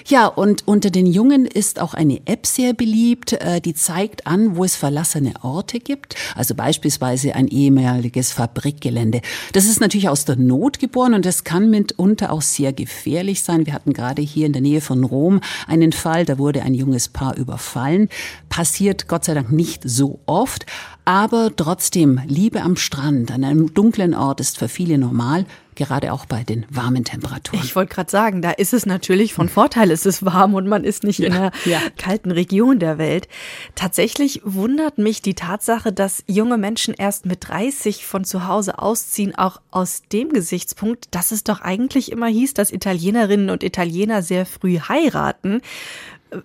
Ja, 0.07 0.27
und 0.27 0.67
unter 0.67 0.91
den 0.91 1.07
Jungen 1.07 1.47
ist 1.47 1.81
auch 1.81 1.95
eine 1.95 2.21
App 2.27 2.47
sehr 2.47 2.73
beliebt, 2.73 3.33
äh, 3.35 3.61
die 3.61 3.75
zeigt 3.75 4.27
an, 4.27 4.57
wo 4.57 4.65
es 4.65 4.77
verlassene 4.77 5.35
Orte 5.43 5.81
gibt. 5.81 6.15
Also 6.35 6.55
beispielsweise 6.55 7.35
ein 7.35 7.49
ehemaliges 7.49 8.33
Fabrikgelände. 8.33 9.21
Das 9.53 9.67
ist 9.67 9.81
natürlich 9.81 10.09
aus 10.09 10.25
der 10.25 10.37
Not 10.37 10.79
geboren 10.79 11.15
und 11.15 11.25
das 11.25 11.45
kann 11.45 11.71
mitunter 11.71 12.33
auch 12.33 12.43
sehr 12.43 12.73
gefährlich 12.73 13.43
sein. 13.43 13.67
Wir 13.67 13.75
hatten 13.75 13.93
gerade 13.93 14.23
hier 14.23 14.47
in 14.47 14.53
der 14.53 14.63
Nähe 14.63 14.81
von 14.81 15.05
Rom 15.05 15.41
einen 15.67 15.93
Fall, 15.93 16.25
da 16.25 16.39
wurde 16.39 16.63
ein 16.63 16.75
junges 16.75 17.09
Paar 17.09 17.37
überfallen. 17.37 18.09
Passiert 18.49 19.09
Gott 19.09 19.25
sei 19.25 19.35
Dank 19.35 19.53
nicht 19.53 19.83
so 19.85 20.21
oft, 20.27 20.67
aber 21.05 21.51
trotzdem, 21.55 22.21
Liebe 22.27 22.63
am 22.63 22.77
Strand, 22.77 23.31
an 23.31 23.45
einem 23.45 23.75
dunklen 23.75 24.15
Ort 24.15 24.41
ist 24.41 24.59
für 24.59 24.69
viele 24.69 24.99
normal 24.99 25.47
gerade 25.81 26.13
auch 26.13 26.27
bei 26.27 26.45
den 26.45 26.67
warmen 26.69 27.05
Temperaturen. 27.05 27.65
Ich 27.65 27.75
wollte 27.75 27.95
gerade 27.95 28.11
sagen, 28.11 28.43
da 28.43 28.51
ist 28.51 28.75
es 28.75 28.85
natürlich 28.85 29.33
von 29.33 29.49
Vorteil, 29.49 29.91
es 29.91 30.05
ist 30.05 30.25
warm 30.25 30.53
und 30.53 30.69
man 30.69 30.85
ist 30.85 31.05
nicht 31.05 31.19
ja, 31.19 31.27
in 31.27 31.33
einer 31.33 31.53
ja. 31.65 31.81
kalten 31.97 32.31
Region 32.31 32.79
der 32.79 32.99
Welt. 32.99 33.29
Tatsächlich 33.75 34.43
wundert 34.45 34.99
mich 34.99 35.23
die 35.23 35.35
Tatsache, 35.35 35.91
dass 35.91 36.23
junge 36.27 36.59
Menschen 36.59 36.93
erst 36.93 37.25
mit 37.25 37.49
30 37.49 38.05
von 38.05 38.25
zu 38.25 38.47
Hause 38.47 38.79
ausziehen, 38.79 39.35
auch 39.35 39.61
aus 39.71 40.03
dem 40.13 40.29
Gesichtspunkt, 40.29 41.09
dass 41.13 41.33
es 41.33 41.45
doch 41.45 41.63
eigentlich 41.63 42.13
immer 42.13 42.29
hieß, 42.29 42.53
dass 42.53 42.73
Italienerinnen 42.73 43.49
und 43.49 43.63
Italiener 43.63 44.23
sehr 44.23 44.45
früh 44.45 44.79
heiraten. 44.79 45.63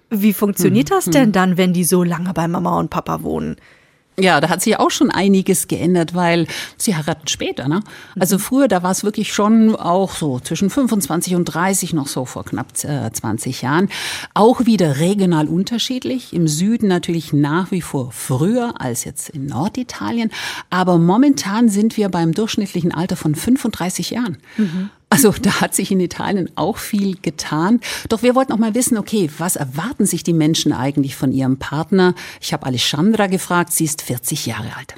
Wie 0.09 0.33
funktioniert 0.33 0.89
hm, 0.89 0.95
das 0.95 1.05
denn 1.05 1.25
hm. 1.25 1.31
dann, 1.33 1.57
wenn 1.57 1.73
die 1.73 1.83
so 1.83 2.03
lange 2.03 2.33
bei 2.33 2.47
Mama 2.47 2.79
und 2.79 2.89
Papa 2.89 3.21
wohnen? 3.21 3.57
Ja, 4.17 4.39
da 4.39 4.49
hat 4.49 4.61
sich 4.61 4.79
auch 4.79 4.91
schon 4.91 5.11
einiges 5.11 5.67
geändert, 5.67 6.13
weil 6.13 6.47
sie 6.77 6.95
heiraten 6.95 7.27
später. 7.27 7.67
Ne? 7.67 7.81
Also 8.17 8.37
früher, 8.37 8.67
da 8.67 8.81
war 8.81 8.91
es 8.91 9.03
wirklich 9.03 9.33
schon 9.33 9.75
auch 9.75 10.13
so 10.13 10.39
zwischen 10.39 10.69
25 10.69 11.35
und 11.35 11.45
30, 11.45 11.93
noch 11.93 12.07
so 12.07 12.25
vor 12.25 12.45
knapp 12.45 12.67
äh, 12.83 13.11
20 13.11 13.61
Jahren. 13.61 13.89
Auch 14.33 14.65
wieder 14.65 14.99
regional 14.99 15.47
unterschiedlich. 15.47 16.33
Im 16.33 16.47
Süden 16.47 16.87
natürlich 16.87 17.33
nach 17.33 17.71
wie 17.71 17.81
vor 17.81 18.11
früher 18.11 18.79
als 18.79 19.03
jetzt 19.03 19.29
in 19.29 19.47
Norditalien. 19.47 20.31
Aber 20.69 20.97
momentan 20.97 21.67
sind 21.67 21.97
wir 21.97 22.07
beim 22.09 22.33
durchschnittlichen 22.33 22.93
Alter 22.93 23.17
von 23.17 23.35
35 23.35 24.11
Jahren. 24.11 24.37
Mhm. 24.57 24.89
Also 25.15 25.31
da 25.41 25.61
hat 25.61 25.73
sich 25.73 25.91
in 25.91 26.01
Italien 26.01 26.49
auch 26.55 26.75
viel 26.75 27.15
getan. 27.21 27.79
Doch 28.09 28.21
wir 28.21 28.35
wollten 28.35 28.51
auch 28.51 28.57
mal 28.57 28.75
wissen, 28.75 28.97
okay, 28.97 29.29
was 29.37 29.55
erwarten 29.55 30.05
sich 30.05 30.23
die 30.23 30.33
Menschen 30.33 30.73
eigentlich 30.73 31.15
von 31.15 31.31
ihrem 31.31 31.55
Partner? 31.57 32.15
Ich 32.41 32.51
habe 32.51 32.65
Alessandra 32.65 33.27
gefragt, 33.27 33.71
sie 33.71 33.85
ist 33.85 34.01
40 34.01 34.45
Jahre 34.45 34.75
alt. 34.75 34.95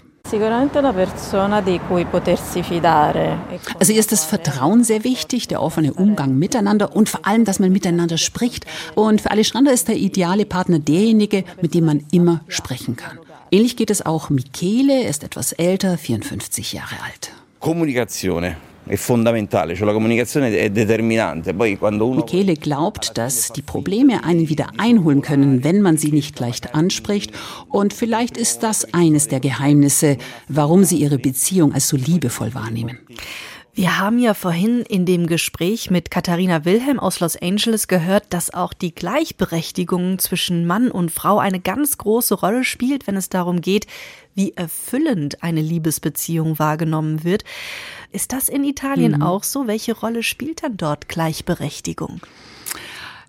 Also 3.79 3.93
ihr 3.93 3.99
ist 3.99 4.11
das 4.11 4.25
Vertrauen 4.25 4.83
sehr 4.83 5.03
wichtig, 5.03 5.47
der 5.47 5.61
offene 5.61 5.93
Umgang 5.93 6.35
miteinander 6.35 6.95
und 6.95 7.09
vor 7.09 7.27
allem, 7.27 7.45
dass 7.45 7.59
man 7.59 7.71
miteinander 7.71 8.17
spricht. 8.17 8.65
Und 8.95 9.21
für 9.21 9.29
Alessandra 9.29 9.71
ist 9.71 9.87
der 9.87 9.97
ideale 9.97 10.47
Partner 10.47 10.79
derjenige, 10.79 11.43
mit 11.61 11.75
dem 11.75 11.85
man 11.85 12.03
immer 12.11 12.41
sprechen 12.47 12.95
kann. 12.95 13.19
Ähnlich 13.51 13.77
geht 13.77 13.91
es 13.91 14.03
auch 14.03 14.31
Michele, 14.31 15.03
er 15.03 15.09
ist 15.09 15.23
etwas 15.23 15.51
älter, 15.51 15.95
54 15.95 16.73
Jahre 16.73 16.95
alt. 17.05 17.31
Kommunikation 17.59 18.55
è 18.87 18.95
fondamentale, 18.95 19.75
cioè 19.75 19.85
la 19.85 19.93
comunicazione 19.93 20.57
è 20.57 20.69
determinante. 20.69 21.53
Poi 21.53 21.77
quando 21.77 22.07
uno 22.07 22.23
Michele 22.23 22.55
glaubt, 22.55 23.17
dass 23.17 23.51
die 23.51 23.61
Probleme 23.61 24.23
einen 24.23 24.49
wieder 24.49 24.71
einholen 24.77 25.21
können, 25.21 25.63
wenn 25.63 25.81
man 25.81 25.97
sie 25.97 26.11
nicht 26.11 26.39
leicht 26.39 26.73
anspricht. 26.73 27.31
Und 27.69 27.93
vielleicht 27.93 28.37
ist 28.37 28.63
das 28.63 28.93
eines 28.93 29.27
der 29.27 29.39
Geheimnisse, 29.39 30.17
warum 30.47 30.83
sie 30.83 30.97
ihre 30.97 31.17
Beziehung 31.17 31.73
als 31.73 31.87
so 31.87 31.97
liebevoll 31.97 32.53
wahrnehmen. 32.53 32.99
Wir 33.77 33.99
haben 33.99 34.17
ja 34.17 34.33
vorhin 34.33 34.81
in 34.81 35.05
dem 35.05 35.27
Gespräch 35.27 35.91
mit 35.91 36.09
Katharina 36.09 36.65
Wilhelm 36.65 36.99
aus 36.99 37.19
Los 37.19 37.37
Angeles 37.39 37.87
gehört, 37.87 38.23
dass 38.31 38.51
auch 38.51 38.73
die 38.73 38.95
Gleichberechtigung 38.95 40.17
zwischen 40.17 40.65
Mann 40.65 40.89
und 40.89 41.11
Frau 41.11 41.37
eine 41.37 41.59
ganz 41.59 41.99
große 41.99 42.33
Rolle 42.33 42.63
spielt, 42.63 43.05
wenn 43.05 43.15
es 43.15 43.29
darum 43.29 43.61
geht, 43.61 43.85
wie 44.33 44.53
erfüllend 44.53 45.43
eine 45.43 45.61
Liebesbeziehung 45.61 46.57
wahrgenommen 46.57 47.23
wird. 47.23 47.43
Ist 48.11 48.33
das 48.33 48.49
in 48.49 48.63
Italien 48.63 49.13
mhm. 49.13 49.21
auch 49.21 49.43
so? 49.43 49.67
Welche 49.67 49.95
Rolle 49.95 50.23
spielt 50.23 50.63
dann 50.63 50.77
dort 50.77 51.09
Gleichberechtigung? 51.09 52.21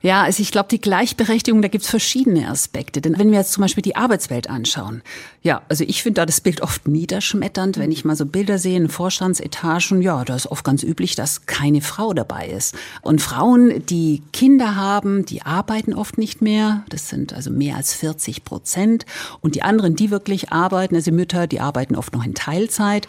Ja, 0.00 0.22
also 0.22 0.42
ich 0.42 0.52
glaube, 0.52 0.68
die 0.70 0.80
Gleichberechtigung, 0.80 1.60
da 1.60 1.66
gibt's 1.66 1.90
verschiedene 1.90 2.48
Aspekte. 2.48 3.00
Denn 3.00 3.18
wenn 3.18 3.32
wir 3.32 3.38
jetzt 3.38 3.52
zum 3.52 3.62
Beispiel 3.62 3.82
die 3.82 3.96
Arbeitswelt 3.96 4.48
anschauen, 4.48 5.02
ja, 5.42 5.62
also 5.68 5.82
ich 5.82 6.04
finde 6.04 6.20
da 6.20 6.26
das 6.26 6.40
Bild 6.40 6.60
oft 6.60 6.86
niederschmetternd, 6.86 7.78
wenn 7.78 7.90
ich 7.90 8.04
mal 8.04 8.14
so 8.14 8.24
Bilder 8.24 8.58
sehe 8.58 8.76
in 8.76 8.88
Vorstandsetagen, 8.88 10.00
ja, 10.00 10.24
da 10.24 10.36
ist 10.36 10.46
oft 10.46 10.64
ganz 10.64 10.84
üblich, 10.84 11.16
dass 11.16 11.46
keine 11.46 11.80
Frau 11.80 12.14
dabei 12.14 12.46
ist. 12.46 12.76
Und 13.02 13.20
Frauen, 13.20 13.84
die 13.86 14.22
Kinder 14.32 14.76
haben, 14.76 15.24
die 15.24 15.42
arbeiten 15.42 15.94
oft 15.94 16.16
nicht 16.16 16.42
mehr. 16.42 16.84
Das 16.90 17.08
sind 17.08 17.32
also 17.32 17.50
mehr 17.50 17.74
als 17.76 17.92
40 17.94 18.44
Prozent. 18.44 19.04
Und 19.40 19.56
die 19.56 19.62
anderen, 19.62 19.96
die 19.96 20.12
wirklich 20.12 20.52
arbeiten, 20.52 20.94
also 20.94 21.10
Mütter, 21.10 21.48
die 21.48 21.58
arbeiten 21.58 21.96
oft 21.96 22.12
noch 22.12 22.24
in 22.24 22.34
Teilzeit. 22.34 23.08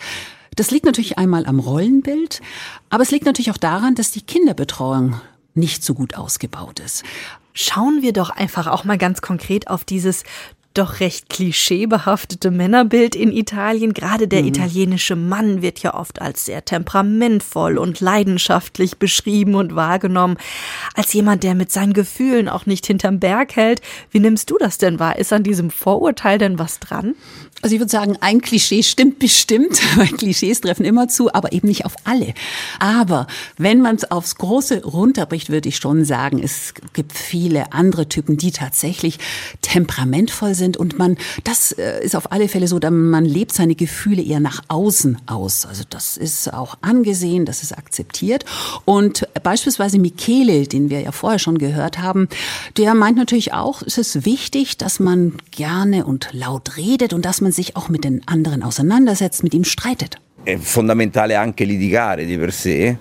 Das 0.60 0.72
liegt 0.72 0.86
natürlich 0.86 1.18
einmal 1.18 1.46
am 1.46 1.58
Rollenbild, 1.58 2.42
aber 2.90 3.04
es 3.04 3.12
liegt 3.12 3.26
natürlich 3.26 3.50
auch 3.50 3.58
daran, 3.58 3.96
dass 3.96 4.12
die 4.12 4.20
Kinderbetreuung 4.20 5.22
nicht 5.54 5.86
so 5.86 5.94
gut 5.94 6.18
ausgebaut 6.18 6.82
ist. 6.82 7.06
Schauen 7.54 8.02
wir 8.02 8.12
doch 8.12 8.30
einfach 8.30 8.68
auch 8.68 8.84
mal 8.84 8.98
ganz 8.98 9.22
konkret 9.22 9.70
auf 9.70 9.86
dieses 9.86 10.26
doch 10.74 11.00
recht 11.00 11.30
klischeebehaftete 11.30 12.52
Männerbild 12.52 13.16
in 13.16 13.32
Italien. 13.32 13.94
Gerade 13.94 14.28
der 14.28 14.42
mhm. 14.42 14.50
italienische 14.50 15.16
Mann 15.16 15.62
wird 15.62 15.80
ja 15.80 15.94
oft 15.94 16.22
als 16.22 16.46
sehr 16.46 16.64
temperamentvoll 16.64 17.78
und 17.78 18.02
leidenschaftlich 18.02 18.98
beschrieben 18.98 19.56
und 19.56 19.76
wahrgenommen. 19.76 20.38
Als 20.94 21.14
jemand, 21.14 21.44
der 21.44 21.56
mit 21.56 21.72
seinen 21.72 21.94
Gefühlen 21.94 22.50
auch 22.50 22.66
nicht 22.66 22.86
hinterm 22.86 23.20
Berg 23.20 23.56
hält. 23.56 23.82
Wie 24.12 24.20
nimmst 24.20 24.52
du 24.52 24.58
das 24.58 24.78
denn 24.78 25.00
wahr? 25.00 25.18
Ist 25.18 25.34
an 25.34 25.44
diesem 25.44 25.72
Vorurteil 25.72 26.38
denn 26.38 26.60
was 26.60 26.80
dran? 26.80 27.16
Also 27.62 27.76
ich 27.76 27.82
würde 27.82 27.92
sagen, 27.92 28.18
ein 28.22 28.42
Klischee 28.42 28.84
stimmt 28.84 29.20
bestimmt, 29.20 29.82
weil 29.98 30.08
Klischees 30.08 30.62
treffen 30.62 30.86
immer 30.86 31.08
zu, 31.08 31.34
aber 31.34 31.52
eben 31.52 31.68
nicht 31.68 31.86
auf 31.86 31.96
alle. 32.06 32.34
Aber 32.80 33.28
wenn 33.58 33.82
man 33.82 33.96
es 33.96 34.10
aufs 34.10 34.36
Große 34.36 34.84
runterbricht, 34.84 35.50
würde 35.50 35.70
ich 35.70 35.78
schon 35.78 36.06
sagen, 36.06 36.42
es 36.42 36.74
gibt 36.94 37.14
viele 37.14 37.74
andere 37.74 38.08
Typen, 38.08 38.38
die 38.38 38.52
tatsächlich 38.52 39.20
temperamentvoll 39.62 40.56
sind 40.56 40.78
und 40.78 40.98
man, 40.98 41.18
das 41.44 41.74
äh, 41.74 42.04
ist 42.04 42.16
auf 42.16 42.32
alle 42.32 42.48
Fälle 42.48 42.68
so, 42.68 42.80
man 42.90 43.26
lebt 43.26 43.54
seine 43.54 43.76
Gefühle 43.76 44.22
eher 44.22 44.40
nach 44.40 44.62
außen 44.70 45.18
aus. 45.26 45.66
Also 45.66 45.84
das 45.90 46.18
ist 46.18 46.54
auch 46.54 46.78
angesehen, 46.82 47.46
das 47.46 47.62
ist 47.62 47.78
akzeptiert. 47.78 48.46
Und 48.86 49.28
beispielsweise 49.44 50.00
Michele, 50.00 50.66
den 50.68 50.90
wir 50.90 51.02
ja 51.02 51.12
vorher 51.12 51.40
schon 51.40 51.58
gehört 51.58 52.00
haben, 52.00 52.30
der 52.78 52.94
meint 52.96 53.18
natürlich 53.18 53.54
auch, 53.54 53.82
es 53.82 53.98
ist 53.98 54.26
wichtig, 54.26 54.78
dass 54.78 55.00
man 55.00 55.34
gerne 55.52 56.06
und 56.06 56.30
laut 56.32 56.78
redet 56.78 57.14
und 57.14 57.26
dass 57.26 57.42
man 57.42 57.49
man 57.50 57.52
sich 57.52 57.76
auch 57.76 57.90
mit 57.90 58.04
den 58.04 58.22
anderen 58.28 58.62
auseinandersetzt, 58.64 59.44
mit 59.44 59.54
ihm 59.54 59.64
streitet. 59.64 60.18
È 60.46 60.58
fondamentale 60.58 61.38
anche 61.38 61.66
litigare 61.66 62.26
di 62.26 62.38
per 62.38 62.52
sé. 62.52 62.98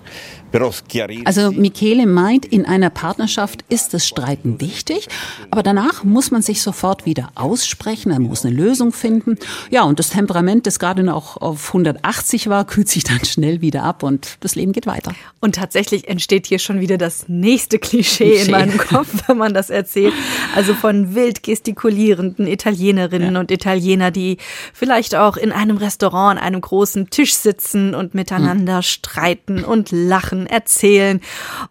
Also 1.25 1.51
Michele 1.51 2.07
meint, 2.07 2.45
in 2.45 2.65
einer 2.65 2.89
Partnerschaft 2.89 3.63
ist 3.69 3.93
das 3.93 4.07
Streiten 4.07 4.59
wichtig, 4.59 5.07
aber 5.51 5.63
danach 5.63 6.03
muss 6.03 6.31
man 6.31 6.41
sich 6.41 6.61
sofort 6.61 7.05
wieder 7.05 7.29
aussprechen, 7.35 8.11
man 8.11 8.23
muss 8.23 8.45
eine 8.45 8.55
Lösung 8.55 8.91
finden. 8.91 9.37
Ja, 9.69 9.83
und 9.83 9.99
das 9.99 10.09
Temperament, 10.09 10.65
das 10.67 10.79
gerade 10.79 11.03
noch 11.03 11.37
auf 11.37 11.67
180 11.69 12.49
war, 12.49 12.65
kühlt 12.65 12.89
sich 12.89 13.03
dann 13.03 13.23
schnell 13.25 13.61
wieder 13.61 13.83
ab 13.83 14.03
und 14.03 14.37
das 14.39 14.55
Leben 14.55 14.71
geht 14.71 14.87
weiter. 14.87 15.13
Und 15.39 15.55
tatsächlich 15.55 16.07
entsteht 16.07 16.47
hier 16.47 16.59
schon 16.59 16.79
wieder 16.79 16.97
das 16.97 17.27
nächste 17.27 17.79
Klischee, 17.79 18.31
Klischee. 18.31 18.45
in 18.45 18.51
meinem 18.51 18.77
Kopf, 18.77 19.27
wenn 19.27 19.37
man 19.37 19.53
das 19.53 19.69
erzählt. 19.69 20.13
Also 20.55 20.73
von 20.73 21.15
wild 21.15 21.43
gestikulierenden 21.43 22.47
Italienerinnen 22.47 23.33
ja. 23.33 23.39
und 23.39 23.51
Italiener, 23.51 24.11
die 24.11 24.37
vielleicht 24.73 25.15
auch 25.15 25.37
in 25.37 25.51
einem 25.51 25.77
Restaurant 25.77 26.39
an 26.39 26.45
einem 26.45 26.61
großen 26.61 27.09
Tisch 27.09 27.33
sitzen 27.33 27.95
und 27.95 28.13
miteinander 28.13 28.77
hm. 28.77 28.83
streiten 28.83 29.63
und 29.63 29.91
lachen 29.91 30.38
machen, 30.39 30.47
erzählen. 30.47 31.21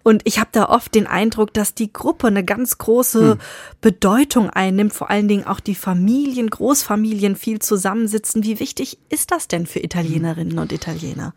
Und 0.02 0.22
ich 0.24 0.38
habe 0.38 0.50
da 0.52 0.68
oft 0.68 0.94
den 0.94 1.06
Eindruck, 1.06 1.52
dass 1.54 1.74
die 1.74 1.92
Gruppe 1.92 2.26
eine 2.28 2.44
ganz 2.44 2.78
große 2.78 3.32
hm. 3.32 3.38
Bedeutung 3.80 4.50
einnimmt, 4.50 4.92
vor 4.92 5.10
allen 5.10 5.28
Dingen 5.28 5.46
auch 5.46 5.60
die 5.60 5.74
Familien, 5.74 6.50
Großfamilien 6.50 7.36
viel 7.36 7.58
zusammensitzen. 7.60 8.44
Wie 8.44 8.60
wichtig 8.60 8.98
ist 9.08 9.30
das 9.30 9.48
denn 9.48 9.66
für 9.66 9.80
Italienerinnen 9.80 10.58
und 10.58 10.72
Italiener? 10.72 11.34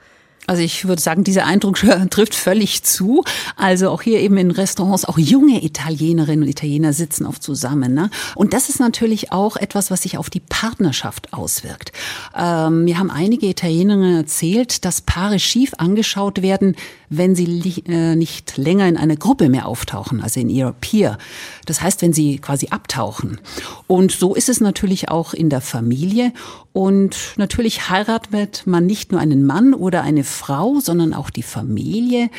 Also 0.52 0.64
ich 0.64 0.86
würde 0.86 1.02
sagen, 1.02 1.24
dieser 1.24 1.46
Eindruck 1.46 1.78
trifft 2.10 2.36
völlig 2.36 2.84
zu. 2.84 3.24
Also 3.56 3.90
auch 3.90 4.02
hier 4.02 4.20
eben 4.20 4.36
in 4.36 4.52
Restaurants, 4.52 5.06
auch 5.06 5.18
junge 5.18 5.64
Italienerinnen 5.64 6.44
und 6.44 6.50
Italiener 6.50 6.92
sitzen 6.92 7.26
oft 7.26 7.42
zusammen. 7.42 7.94
Ne? 7.94 8.10
Und 8.36 8.52
das 8.52 8.68
ist 8.68 8.82
natürlich 8.82 9.32
auch 9.32 9.56
etwas, 9.56 9.92
was 9.92 10.02
sich 10.02 10.18
auf 10.18 10.30
die 10.30 10.42
Partnerschaft 10.42 11.32
auswirkt. 11.32 11.94
Ähm, 12.36 12.84
mir 12.84 13.00
haben 13.00 13.10
einige 13.10 13.46
Italienerinnen 13.46 14.18
erzählt, 14.18 14.84
dass 14.84 15.00
Paare 15.00 15.40
schief 15.40 15.72
angeschaut 15.78 16.42
werden, 16.42 16.76
wenn 17.08 17.34
sie 17.34 17.84
äh, 17.88 18.18
nicht 18.18 18.58
länger 18.58 18.90
in 18.90 18.98
einer 18.98 19.16
Gruppe 19.16 19.48
mehr 19.48 19.68
auftauchen, 19.68 20.22
also 20.22 20.42
in 20.42 20.50
ihrer 20.50 20.74
Peer. 20.74 21.18
Das 21.66 21.82
heißt, 21.82 22.02
wenn 22.02 22.12
sie 22.12 22.40
quasi 22.40 22.68
abtauchen. 22.72 23.40
Und 23.88 24.12
so 24.12 24.36
ist 24.36 24.50
es 24.50 24.60
natürlich 24.60 25.08
auch 25.08 25.34
in 25.34 25.50
der 25.50 25.62
Familie. 25.62 26.34
Und 26.74 27.34
natürlich 27.36 27.90
heiratet 27.90 28.64
man 28.66 28.86
nicht 28.86 29.12
nur 29.12 29.20
einen 29.20 29.46
Mann 29.46 29.74
oder 29.74 30.04
eine 30.04 30.24
Frau, 30.24 30.80
sondern 30.80 31.14
auch 31.14 31.30
die 31.30 31.44
Familie. 31.44 32.30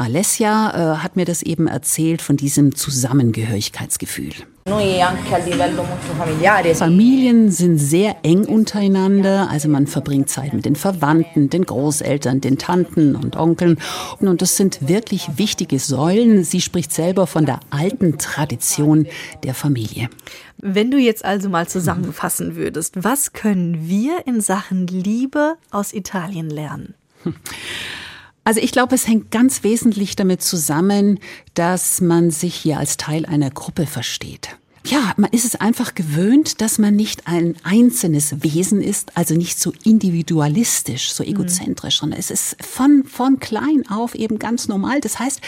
Alessia 0.00 0.94
äh, 0.94 0.96
hat 0.98 1.16
mir 1.16 1.26
das 1.26 1.42
eben 1.42 1.66
erzählt 1.66 2.22
von 2.22 2.38
diesem 2.38 2.74
Zusammengehörigkeitsgefühl. 2.74 4.32
Familien 6.74 7.50
sind 7.50 7.78
sehr 7.78 8.16
eng 8.22 8.46
untereinander, 8.46 9.48
also 9.50 9.68
man 9.68 9.86
verbringt 9.86 10.30
Zeit 10.30 10.54
mit 10.54 10.64
den 10.64 10.76
Verwandten, 10.76 11.50
den 11.50 11.66
Großeltern, 11.66 12.40
den 12.40 12.56
Tanten 12.56 13.14
und 13.14 13.36
Onkeln. 13.36 13.78
Und 14.20 14.40
das 14.40 14.56
sind 14.56 14.88
wirklich 14.88 15.36
wichtige 15.36 15.78
Säulen. 15.78 16.44
Sie 16.44 16.62
spricht 16.62 16.92
selber 16.92 17.26
von 17.26 17.44
der 17.44 17.60
alten 17.68 18.16
Tradition 18.16 19.06
der 19.44 19.54
Familie. 19.54 20.08
Wenn 20.56 20.90
du 20.90 20.98
jetzt 20.98 21.24
also 21.24 21.50
mal 21.50 21.68
zusammenfassen 21.68 22.56
würdest, 22.56 23.04
was 23.04 23.34
können 23.34 23.88
wir 23.88 24.26
in 24.26 24.40
Sachen 24.40 24.86
Liebe 24.86 25.56
aus 25.70 25.92
Italien 25.92 26.48
lernen? 26.48 26.94
Also 28.44 28.60
ich 28.60 28.72
glaube, 28.72 28.94
es 28.94 29.06
hängt 29.06 29.30
ganz 29.30 29.62
wesentlich 29.62 30.16
damit 30.16 30.42
zusammen, 30.42 31.18
dass 31.54 32.00
man 32.00 32.30
sich 32.30 32.54
hier 32.54 32.78
als 32.78 32.96
Teil 32.96 33.26
einer 33.26 33.50
Gruppe 33.50 33.86
versteht. 33.86 34.56
Ja, 34.86 35.12
man 35.18 35.30
ist 35.30 35.44
es 35.44 35.56
einfach 35.56 35.94
gewöhnt, 35.94 36.62
dass 36.62 36.78
man 36.78 36.96
nicht 36.96 37.26
ein 37.26 37.54
einzelnes 37.64 38.42
Wesen 38.42 38.80
ist, 38.80 39.16
also 39.16 39.34
nicht 39.34 39.58
so 39.58 39.74
individualistisch, 39.84 41.12
so 41.12 41.22
egozentrisch, 41.22 41.98
mhm. 41.98 42.00
sondern 42.00 42.20
es 42.20 42.30
ist 42.30 42.56
von, 42.64 43.04
von 43.04 43.38
klein 43.40 43.84
auf 43.90 44.14
eben 44.14 44.38
ganz 44.38 44.68
normal. 44.68 45.00
Das 45.00 45.18
heißt, 45.18 45.42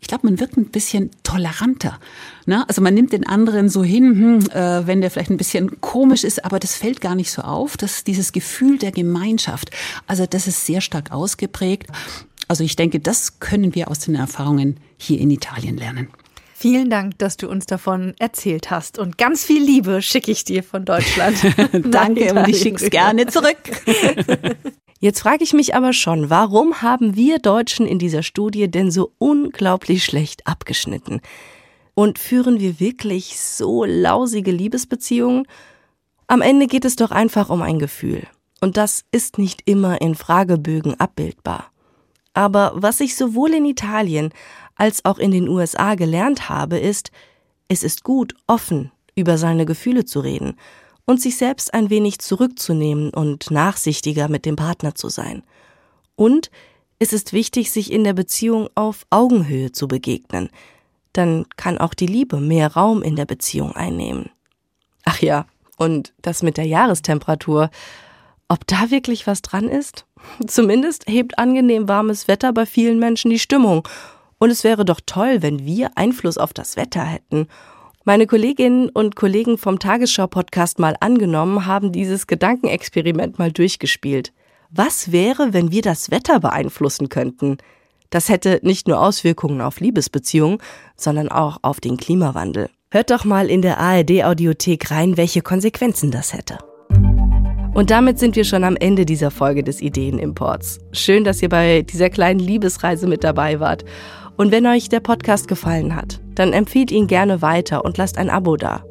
ich 0.00 0.08
glaube, 0.08 0.26
man 0.26 0.38
wirkt 0.40 0.56
ein 0.56 0.66
bisschen 0.66 1.10
toleranter. 1.22 1.98
Ne? 2.46 2.66
Also 2.68 2.80
man 2.80 2.94
nimmt 2.94 3.12
den 3.12 3.26
anderen 3.26 3.68
so 3.68 3.82
hin, 3.82 4.04
hm, 4.04 4.50
äh, 4.50 4.86
wenn 4.86 5.00
der 5.00 5.10
vielleicht 5.10 5.30
ein 5.30 5.36
bisschen 5.36 5.80
komisch 5.80 6.24
ist, 6.24 6.44
aber 6.44 6.58
das 6.58 6.74
fällt 6.74 7.00
gar 7.00 7.14
nicht 7.14 7.30
so 7.30 7.42
auf. 7.42 7.76
dass 7.76 8.04
dieses 8.04 8.32
Gefühl 8.32 8.78
der 8.78 8.92
Gemeinschaft, 8.92 9.70
also 10.06 10.26
das 10.26 10.46
ist 10.46 10.66
sehr 10.66 10.80
stark 10.80 11.12
ausgeprägt. 11.12 11.88
Also 12.46 12.64
ich 12.64 12.76
denke, 12.76 13.00
das 13.00 13.40
können 13.40 13.74
wir 13.74 13.90
aus 13.90 14.00
den 14.00 14.14
Erfahrungen 14.14 14.78
hier 14.96 15.18
in 15.20 15.30
Italien 15.30 15.76
lernen. 15.76 16.08
Vielen 16.54 16.90
Dank, 16.90 17.16
dass 17.18 17.36
du 17.36 17.48
uns 17.48 17.66
davon 17.66 18.14
erzählt 18.18 18.70
hast. 18.70 18.98
Und 18.98 19.16
ganz 19.16 19.44
viel 19.44 19.62
Liebe 19.62 20.02
schicke 20.02 20.32
ich 20.32 20.42
dir 20.42 20.64
von 20.64 20.84
Deutschland. 20.84 21.36
Danke 21.84 22.34
und 22.34 22.48
ich 22.48 22.58
schicke 22.58 22.84
es 22.84 22.90
gerne 22.90 23.26
zurück. 23.26 23.58
Jetzt 25.00 25.20
frage 25.20 25.44
ich 25.44 25.52
mich 25.52 25.76
aber 25.76 25.92
schon, 25.92 26.28
warum 26.28 26.82
haben 26.82 27.14
wir 27.14 27.38
Deutschen 27.38 27.86
in 27.86 28.00
dieser 28.00 28.24
Studie 28.24 28.68
denn 28.68 28.90
so 28.90 29.12
unglaublich 29.18 30.04
schlecht 30.04 30.44
abgeschnitten? 30.44 31.20
Und 31.94 32.18
führen 32.18 32.58
wir 32.58 32.80
wirklich 32.80 33.38
so 33.38 33.84
lausige 33.84 34.50
Liebesbeziehungen? 34.50 35.46
Am 36.26 36.40
Ende 36.40 36.66
geht 36.66 36.84
es 36.84 36.96
doch 36.96 37.12
einfach 37.12 37.48
um 37.48 37.62
ein 37.62 37.78
Gefühl. 37.78 38.26
Und 38.60 38.76
das 38.76 39.04
ist 39.12 39.38
nicht 39.38 39.62
immer 39.66 40.00
in 40.00 40.16
Fragebögen 40.16 40.98
abbildbar. 40.98 41.70
Aber 42.34 42.72
was 42.74 42.98
ich 42.98 43.14
sowohl 43.14 43.54
in 43.54 43.66
Italien 43.66 44.30
als 44.74 45.04
auch 45.04 45.18
in 45.18 45.30
den 45.30 45.48
USA 45.48 45.94
gelernt 45.94 46.48
habe, 46.48 46.76
ist, 46.78 47.12
es 47.68 47.84
ist 47.84 48.02
gut, 48.02 48.34
offen 48.48 48.90
über 49.14 49.38
seine 49.38 49.64
Gefühle 49.64 50.04
zu 50.04 50.20
reden 50.20 50.56
und 51.08 51.22
sich 51.22 51.38
selbst 51.38 51.72
ein 51.72 51.88
wenig 51.88 52.18
zurückzunehmen 52.18 53.08
und 53.08 53.50
nachsichtiger 53.50 54.28
mit 54.28 54.44
dem 54.44 54.56
Partner 54.56 54.94
zu 54.94 55.08
sein. 55.08 55.42
Und 56.16 56.50
es 56.98 57.14
ist 57.14 57.32
wichtig, 57.32 57.70
sich 57.70 57.90
in 57.90 58.04
der 58.04 58.12
Beziehung 58.12 58.68
auf 58.74 59.06
Augenhöhe 59.08 59.72
zu 59.72 59.88
begegnen. 59.88 60.50
Dann 61.14 61.46
kann 61.56 61.78
auch 61.78 61.94
die 61.94 62.06
Liebe 62.06 62.42
mehr 62.42 62.74
Raum 62.74 63.02
in 63.02 63.16
der 63.16 63.24
Beziehung 63.24 63.72
einnehmen. 63.74 64.28
Ach 65.06 65.22
ja, 65.22 65.46
und 65.78 66.12
das 66.20 66.42
mit 66.42 66.58
der 66.58 66.66
Jahrestemperatur. 66.66 67.70
Ob 68.48 68.66
da 68.66 68.90
wirklich 68.90 69.26
was 69.26 69.40
dran 69.40 69.66
ist? 69.66 70.04
Zumindest 70.46 71.06
hebt 71.08 71.38
angenehm 71.38 71.88
warmes 71.88 72.28
Wetter 72.28 72.52
bei 72.52 72.66
vielen 72.66 72.98
Menschen 72.98 73.30
die 73.30 73.38
Stimmung. 73.38 73.88
Und 74.36 74.50
es 74.50 74.62
wäre 74.62 74.84
doch 74.84 75.00
toll, 75.06 75.40
wenn 75.40 75.64
wir 75.64 75.92
Einfluss 75.94 76.36
auf 76.36 76.52
das 76.52 76.76
Wetter 76.76 77.02
hätten. 77.02 77.48
Meine 78.08 78.26
Kolleginnen 78.26 78.88
und 78.88 79.16
Kollegen 79.16 79.58
vom 79.58 79.78
Tagesschau-Podcast 79.78 80.78
mal 80.78 80.96
angenommen 80.98 81.66
haben 81.66 81.92
dieses 81.92 82.26
Gedankenexperiment 82.26 83.38
mal 83.38 83.52
durchgespielt. 83.52 84.32
Was 84.70 85.12
wäre, 85.12 85.52
wenn 85.52 85.72
wir 85.72 85.82
das 85.82 86.10
Wetter 86.10 86.40
beeinflussen 86.40 87.10
könnten? 87.10 87.58
Das 88.08 88.30
hätte 88.30 88.60
nicht 88.62 88.88
nur 88.88 88.98
Auswirkungen 88.98 89.60
auf 89.60 89.80
Liebesbeziehungen, 89.80 90.56
sondern 90.96 91.28
auch 91.28 91.58
auf 91.60 91.80
den 91.80 91.98
Klimawandel. 91.98 92.70
Hört 92.90 93.10
doch 93.10 93.26
mal 93.26 93.50
in 93.50 93.60
der 93.60 93.78
ARD 93.78 94.24
Audiothek 94.24 94.90
rein, 94.90 95.18
welche 95.18 95.42
Konsequenzen 95.42 96.10
das 96.10 96.32
hätte. 96.32 96.56
Und 97.74 97.90
damit 97.90 98.18
sind 98.18 98.36
wir 98.36 98.44
schon 98.44 98.64
am 98.64 98.76
Ende 98.76 99.04
dieser 99.04 99.30
Folge 99.30 99.62
des 99.62 99.82
Ideenimports. 99.82 100.78
Schön, 100.92 101.24
dass 101.24 101.42
ihr 101.42 101.50
bei 101.50 101.82
dieser 101.82 102.08
kleinen 102.08 102.40
Liebesreise 102.40 103.06
mit 103.06 103.22
dabei 103.22 103.60
wart. 103.60 103.84
Und 104.38 104.50
wenn 104.50 104.66
euch 104.66 104.88
der 104.88 105.00
Podcast 105.00 105.46
gefallen 105.46 105.94
hat, 105.94 106.20
dann 106.38 106.52
empfiehlt 106.52 106.90
ihn 106.90 107.06
gerne 107.06 107.42
weiter 107.42 107.84
und 107.84 107.98
lasst 107.98 108.16
ein 108.16 108.30
Abo 108.30 108.56
da. 108.56 108.84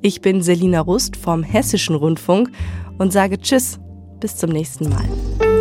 Ich 0.00 0.20
bin 0.20 0.42
Selina 0.42 0.80
Rust 0.80 1.16
vom 1.16 1.42
Hessischen 1.42 1.96
Rundfunk 1.96 2.50
und 2.98 3.12
sage 3.12 3.38
Tschüss, 3.38 3.78
bis 4.20 4.36
zum 4.36 4.50
nächsten 4.50 4.88
Mal. 4.88 5.53